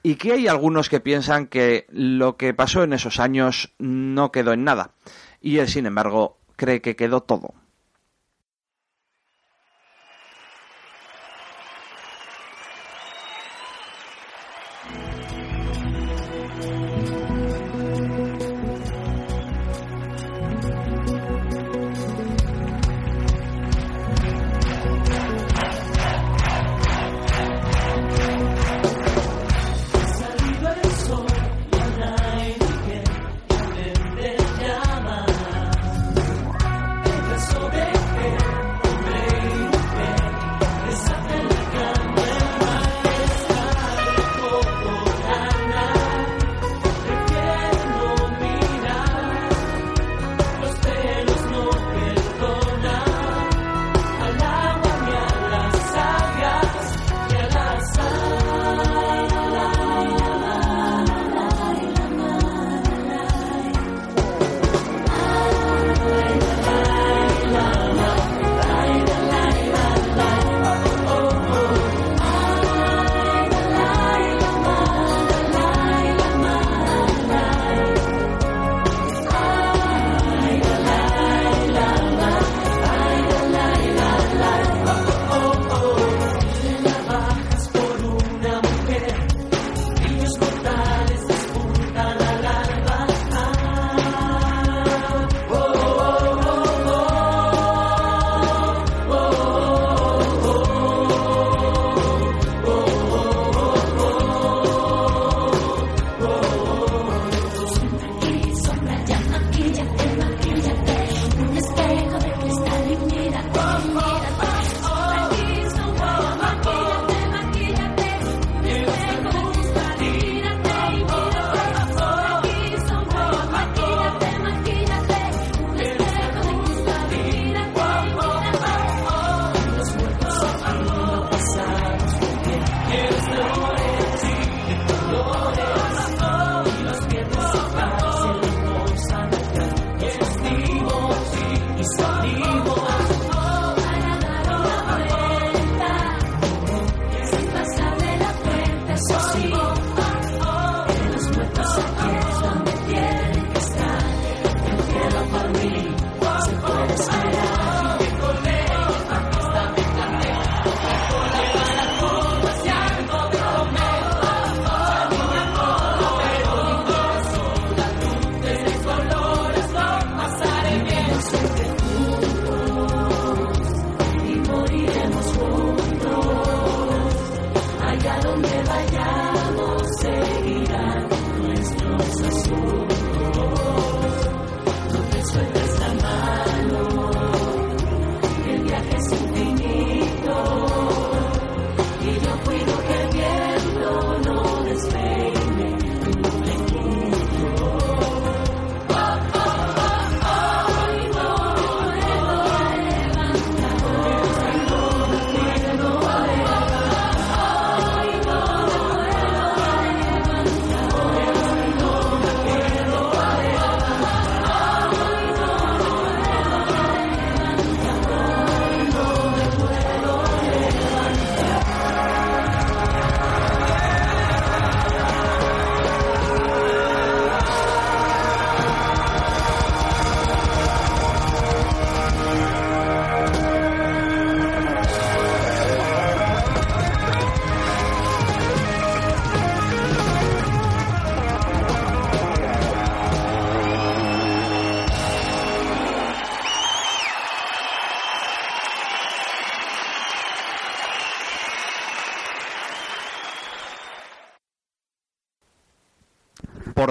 y 0.01 0.15
que 0.15 0.33
hay 0.33 0.47
algunos 0.47 0.89
que 0.89 0.99
piensan 0.99 1.45
que 1.45 1.85
lo 1.91 2.37
que 2.37 2.55
pasó 2.55 2.81
en 2.81 2.93
esos 2.93 3.19
años 3.19 3.75
no 3.77 4.31
quedó 4.31 4.53
en 4.53 4.63
nada 4.63 4.95
y 5.39 5.59
él, 5.59 5.67
sin 5.67 5.85
embargo, 5.85 6.39
cree 6.55 6.81
que 6.81 6.95
quedó 6.95 7.21
todo. 7.21 7.53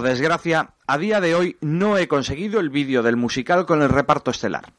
Desgracia, 0.04 0.74
a 0.86 0.98
día 0.98 1.20
de 1.20 1.34
hoy 1.34 1.56
no 1.60 1.98
he 1.98 2.06
conseguido 2.06 2.60
el 2.60 2.70
vídeo 2.70 3.02
del 3.02 3.16
musical 3.16 3.66
con 3.66 3.82
el 3.82 3.88
reparto 3.88 4.30
estelar, 4.30 4.72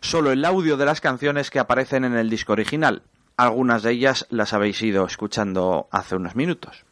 solo 0.00 0.30
el 0.30 0.44
audio 0.44 0.76
de 0.76 0.86
las 0.86 1.00
canciones 1.00 1.50
que 1.50 1.58
aparecen 1.58 2.04
en 2.04 2.16
el 2.16 2.30
disco 2.30 2.52
original. 2.52 3.02
Algunas 3.36 3.82
de 3.82 3.92
ellas 3.92 4.26
las 4.30 4.52
habéis 4.52 4.80
ido 4.82 5.04
escuchando 5.04 5.88
hace 5.90 6.16
unos 6.16 6.34
minutos. 6.34 6.84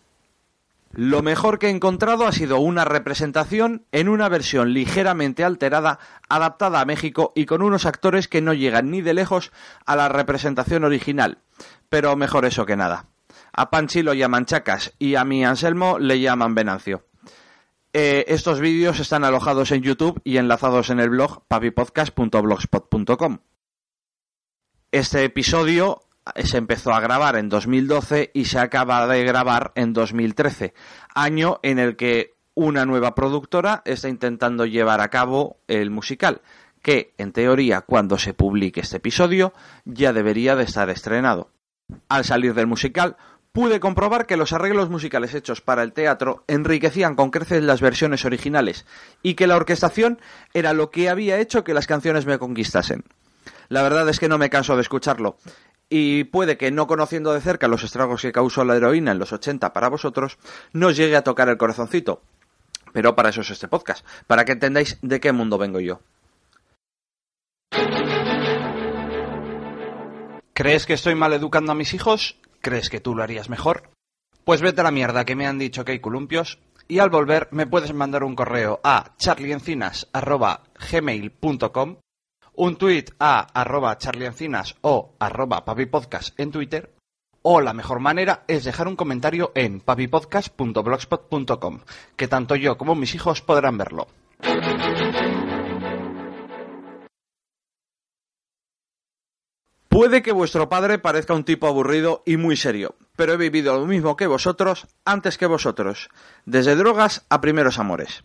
Lo 0.92 1.22
mejor 1.22 1.58
que 1.58 1.66
he 1.66 1.70
encontrado 1.70 2.26
ha 2.26 2.32
sido 2.32 2.58
una 2.58 2.84
representación 2.84 3.84
en 3.92 4.08
una 4.08 4.28
versión 4.28 4.72
ligeramente 4.72 5.44
alterada, 5.44 5.98
adaptada 6.28 6.80
a 6.80 6.84
México 6.84 7.32
y 7.34 7.46
con 7.46 7.62
unos 7.62 7.84
actores 7.84 8.28
que 8.28 8.40
no 8.40 8.54
llegan 8.54 8.90
ni 8.90 9.02
de 9.02 9.12
lejos 9.12 9.52
a 9.84 9.96
la 9.96 10.08
representación 10.08 10.84
original. 10.84 11.38
Pero 11.88 12.16
mejor 12.16 12.44
eso 12.44 12.64
que 12.64 12.76
nada. 12.76 13.06
A 13.52 13.70
Panchi 13.70 14.02
lo 14.02 14.14
llaman 14.14 14.46
Chacas 14.46 14.94
y 14.98 15.16
a 15.16 15.24
mi 15.24 15.44
Anselmo 15.44 15.98
le 15.98 16.20
llaman 16.20 16.54
Venancio. 16.54 17.04
Eh, 17.98 18.26
estos 18.28 18.60
vídeos 18.60 19.00
están 19.00 19.24
alojados 19.24 19.72
en 19.72 19.80
YouTube 19.80 20.20
y 20.22 20.36
enlazados 20.36 20.90
en 20.90 21.00
el 21.00 21.08
blog 21.08 21.46
papipodcast.blogspot.com. 21.48 23.38
Este 24.92 25.24
episodio 25.24 26.02
se 26.44 26.58
empezó 26.58 26.92
a 26.92 27.00
grabar 27.00 27.36
en 27.36 27.48
2012 27.48 28.32
y 28.34 28.44
se 28.44 28.58
acaba 28.58 29.06
de 29.06 29.24
grabar 29.24 29.72
en 29.76 29.94
2013, 29.94 30.74
año 31.14 31.58
en 31.62 31.78
el 31.78 31.96
que 31.96 32.34
una 32.52 32.84
nueva 32.84 33.14
productora 33.14 33.80
está 33.86 34.10
intentando 34.10 34.66
llevar 34.66 35.00
a 35.00 35.08
cabo 35.08 35.56
el 35.66 35.88
musical, 35.88 36.42
que 36.82 37.14
en 37.16 37.32
teoría 37.32 37.80
cuando 37.80 38.18
se 38.18 38.34
publique 38.34 38.80
este 38.82 38.98
episodio 38.98 39.54
ya 39.86 40.12
debería 40.12 40.54
de 40.54 40.64
estar 40.64 40.90
estrenado. 40.90 41.50
Al 42.10 42.26
salir 42.26 42.52
del 42.52 42.66
musical, 42.66 43.16
pude 43.56 43.80
comprobar 43.80 44.26
que 44.26 44.36
los 44.36 44.52
arreglos 44.52 44.90
musicales 44.90 45.32
hechos 45.32 45.62
para 45.62 45.82
el 45.82 45.94
teatro 45.94 46.44
enriquecían 46.46 47.14
con 47.14 47.30
creces 47.30 47.62
las 47.62 47.80
versiones 47.80 48.26
originales 48.26 48.84
y 49.22 49.32
que 49.32 49.46
la 49.46 49.56
orquestación 49.56 50.20
era 50.52 50.74
lo 50.74 50.90
que 50.90 51.08
había 51.08 51.38
hecho 51.38 51.64
que 51.64 51.72
las 51.72 51.86
canciones 51.86 52.26
me 52.26 52.38
conquistasen. 52.38 53.04
La 53.70 53.82
verdad 53.82 54.10
es 54.10 54.20
que 54.20 54.28
no 54.28 54.36
me 54.36 54.50
canso 54.50 54.76
de 54.76 54.82
escucharlo 54.82 55.38
y 55.88 56.24
puede 56.24 56.58
que 56.58 56.70
no 56.70 56.86
conociendo 56.86 57.32
de 57.32 57.40
cerca 57.40 57.66
los 57.66 57.82
estragos 57.82 58.20
que 58.20 58.30
causó 58.30 58.62
la 58.62 58.76
heroína 58.76 59.12
en 59.12 59.18
los 59.18 59.32
80 59.32 59.72
para 59.72 59.88
vosotros, 59.88 60.36
no 60.74 60.90
llegue 60.90 61.16
a 61.16 61.24
tocar 61.24 61.48
el 61.48 61.56
corazoncito. 61.56 62.20
Pero 62.92 63.16
para 63.16 63.30
eso 63.30 63.40
es 63.40 63.48
este 63.48 63.68
podcast, 63.68 64.04
para 64.26 64.44
que 64.44 64.52
entendáis 64.52 64.98
de 65.00 65.18
qué 65.18 65.32
mundo 65.32 65.56
vengo 65.56 65.80
yo. 65.80 66.02
¿Crees 70.52 70.84
que 70.84 70.92
estoy 70.92 71.14
mal 71.14 71.32
educando 71.32 71.72
a 71.72 71.74
mis 71.74 71.94
hijos? 71.94 72.36
¿Crees 72.66 72.90
que 72.90 72.98
tú 72.98 73.14
lo 73.14 73.22
harías 73.22 73.48
mejor? 73.48 73.92
Pues 74.44 74.60
vete 74.60 74.80
a 74.80 74.84
la 74.84 74.90
mierda 74.90 75.24
que 75.24 75.36
me 75.36 75.46
han 75.46 75.56
dicho 75.56 75.84
que 75.84 75.92
hay 75.92 76.00
columpios 76.00 76.58
y 76.88 76.98
al 76.98 77.10
volver 77.10 77.46
me 77.52 77.68
puedes 77.68 77.94
mandar 77.94 78.24
un 78.24 78.34
correo 78.34 78.80
a 78.82 79.14
charliencinas.gmail.com 79.18 81.96
un 82.56 82.76
tweet 82.76 83.04
a 83.20 83.46
arroba 83.54 83.96
charliencinas 83.98 84.74
o 84.80 85.14
arroba 85.20 85.64
papipodcast 85.64 86.40
en 86.40 86.50
Twitter, 86.50 86.92
o 87.42 87.60
la 87.60 87.72
mejor 87.72 88.00
manera 88.00 88.42
es 88.48 88.64
dejar 88.64 88.88
un 88.88 88.96
comentario 88.96 89.52
en 89.54 89.78
papipodcast.blogspot.com, 89.78 91.82
que 92.16 92.26
tanto 92.26 92.56
yo 92.56 92.76
como 92.76 92.96
mis 92.96 93.14
hijos 93.14 93.42
podrán 93.42 93.78
verlo. 93.78 94.08
Puede 99.96 100.20
que 100.20 100.32
vuestro 100.32 100.68
padre 100.68 100.98
parezca 100.98 101.32
un 101.32 101.44
tipo 101.44 101.66
aburrido 101.66 102.22
y 102.26 102.36
muy 102.36 102.54
serio, 102.54 102.96
pero 103.16 103.32
he 103.32 103.38
vivido 103.38 103.72
lo 103.72 103.86
mismo 103.86 104.14
que 104.14 104.26
vosotros 104.26 104.88
antes 105.06 105.38
que 105.38 105.46
vosotros, 105.46 106.10
desde 106.44 106.76
drogas 106.76 107.24
a 107.30 107.40
primeros 107.40 107.78
amores. 107.78 108.22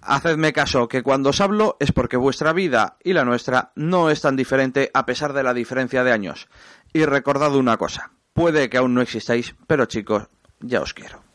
Hacedme 0.00 0.54
caso, 0.54 0.88
que 0.88 1.02
cuando 1.02 1.28
os 1.28 1.42
hablo 1.42 1.76
es 1.80 1.92
porque 1.92 2.16
vuestra 2.16 2.54
vida 2.54 2.96
y 3.04 3.12
la 3.12 3.26
nuestra 3.26 3.72
no 3.76 4.08
es 4.08 4.22
tan 4.22 4.36
diferente 4.36 4.90
a 4.94 5.04
pesar 5.04 5.34
de 5.34 5.42
la 5.42 5.52
diferencia 5.52 6.02
de 6.02 6.12
años. 6.12 6.48
Y 6.94 7.04
recordad 7.04 7.54
una 7.54 7.76
cosa, 7.76 8.12
puede 8.32 8.70
que 8.70 8.78
aún 8.78 8.94
no 8.94 9.02
existáis, 9.02 9.54
pero 9.66 9.84
chicos, 9.84 10.30
ya 10.60 10.80
os 10.80 10.94
quiero. 10.94 11.25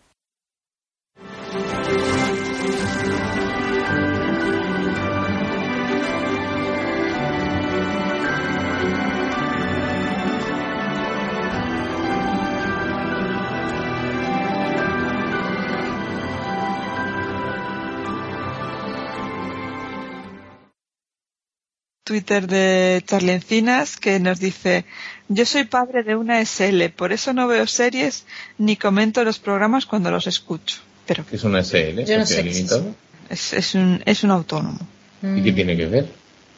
Twitter 22.11 22.45
de 22.45 23.01
Charlie 23.07 23.31
Encinas 23.31 23.95
que 23.95 24.19
nos 24.19 24.37
dice 24.41 24.83
yo 25.29 25.45
soy 25.45 25.63
padre 25.63 26.03
de 26.03 26.17
una 26.17 26.41
SL, 26.45 26.89
por 26.93 27.13
eso 27.13 27.31
no 27.31 27.47
veo 27.47 27.65
series 27.67 28.25
ni 28.57 28.75
comento 28.75 29.23
los 29.23 29.39
programas 29.39 29.85
cuando 29.85 30.11
los 30.11 30.27
escucho. 30.27 30.79
Pero 31.07 31.23
¿Es 31.31 31.45
una 31.45 31.63
SL? 31.63 32.03
Yo 32.03 32.17
no 32.17 32.25
sé 32.25 32.35
¿Sociedad 32.35 32.43
qué 32.43 32.49
es 32.49 32.55
limitada? 32.57 32.83
es, 33.29 33.53
es 33.53 33.75
un, 33.75 34.03
es 34.05 34.25
un 34.25 34.31
autónomo. 34.31 34.79
¿Y 35.23 35.41
qué 35.41 35.53
tiene 35.53 35.77
que 35.77 35.85
ver? 35.85 36.09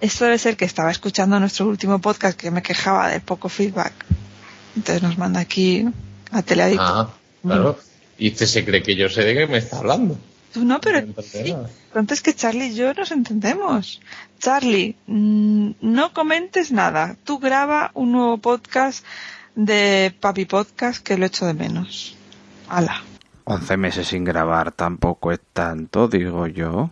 Esto 0.01 0.25
debe 0.25 0.39
ser 0.39 0.57
que 0.57 0.65
estaba 0.65 0.89
escuchando 0.89 1.39
nuestro 1.39 1.67
último 1.67 1.99
podcast 1.99 2.35
que 2.35 2.49
me 2.49 2.63
quejaba 2.63 3.09
del 3.09 3.21
poco 3.21 3.47
feedback. 3.47 3.93
Entonces 4.75 5.03
nos 5.03 5.19
manda 5.19 5.39
aquí 5.39 5.85
a 6.31 6.41
Teleadicto. 6.41 6.83
Ah, 6.83 7.13
claro. 7.43 7.77
Y 8.17 8.31
usted 8.31 8.47
se 8.47 8.65
cree 8.65 8.81
que 8.81 8.95
yo 8.95 9.07
sé 9.07 9.21
de 9.21 9.35
qué 9.35 9.45
me 9.45 9.59
está 9.59 9.77
hablando. 9.77 10.17
Tú 10.53 10.63
no, 10.63 10.79
pero 10.79 10.99
Entonces, 10.99 11.45
sí. 11.47 11.51
nada. 11.53 11.69
Pronto 11.91 12.13
es 12.13 12.21
que 12.21 12.33
Charlie 12.33 12.67
y 12.67 12.75
yo 12.75 12.93
nos 12.93 13.11
entendemos. 13.11 14.01
Charlie, 14.39 14.95
mm, 15.07 15.71
no 15.81 16.13
comentes 16.13 16.71
nada. 16.71 17.15
Tú 17.23 17.39
graba 17.39 17.91
un 17.95 18.11
nuevo 18.11 18.37
podcast 18.37 19.03
de 19.55 20.13
Papi 20.19 20.45
Podcast 20.45 21.03
que 21.03 21.17
lo 21.17 21.25
echo 21.25 21.45
de 21.45 21.55
menos. 21.55 22.15
Ala. 22.69 23.01
11 23.45 23.77
meses 23.77 24.07
sin 24.07 24.23
grabar 24.23 24.71
tampoco 24.71 25.31
es 25.31 25.39
tanto, 25.53 26.07
digo 26.07 26.47
yo. 26.47 26.91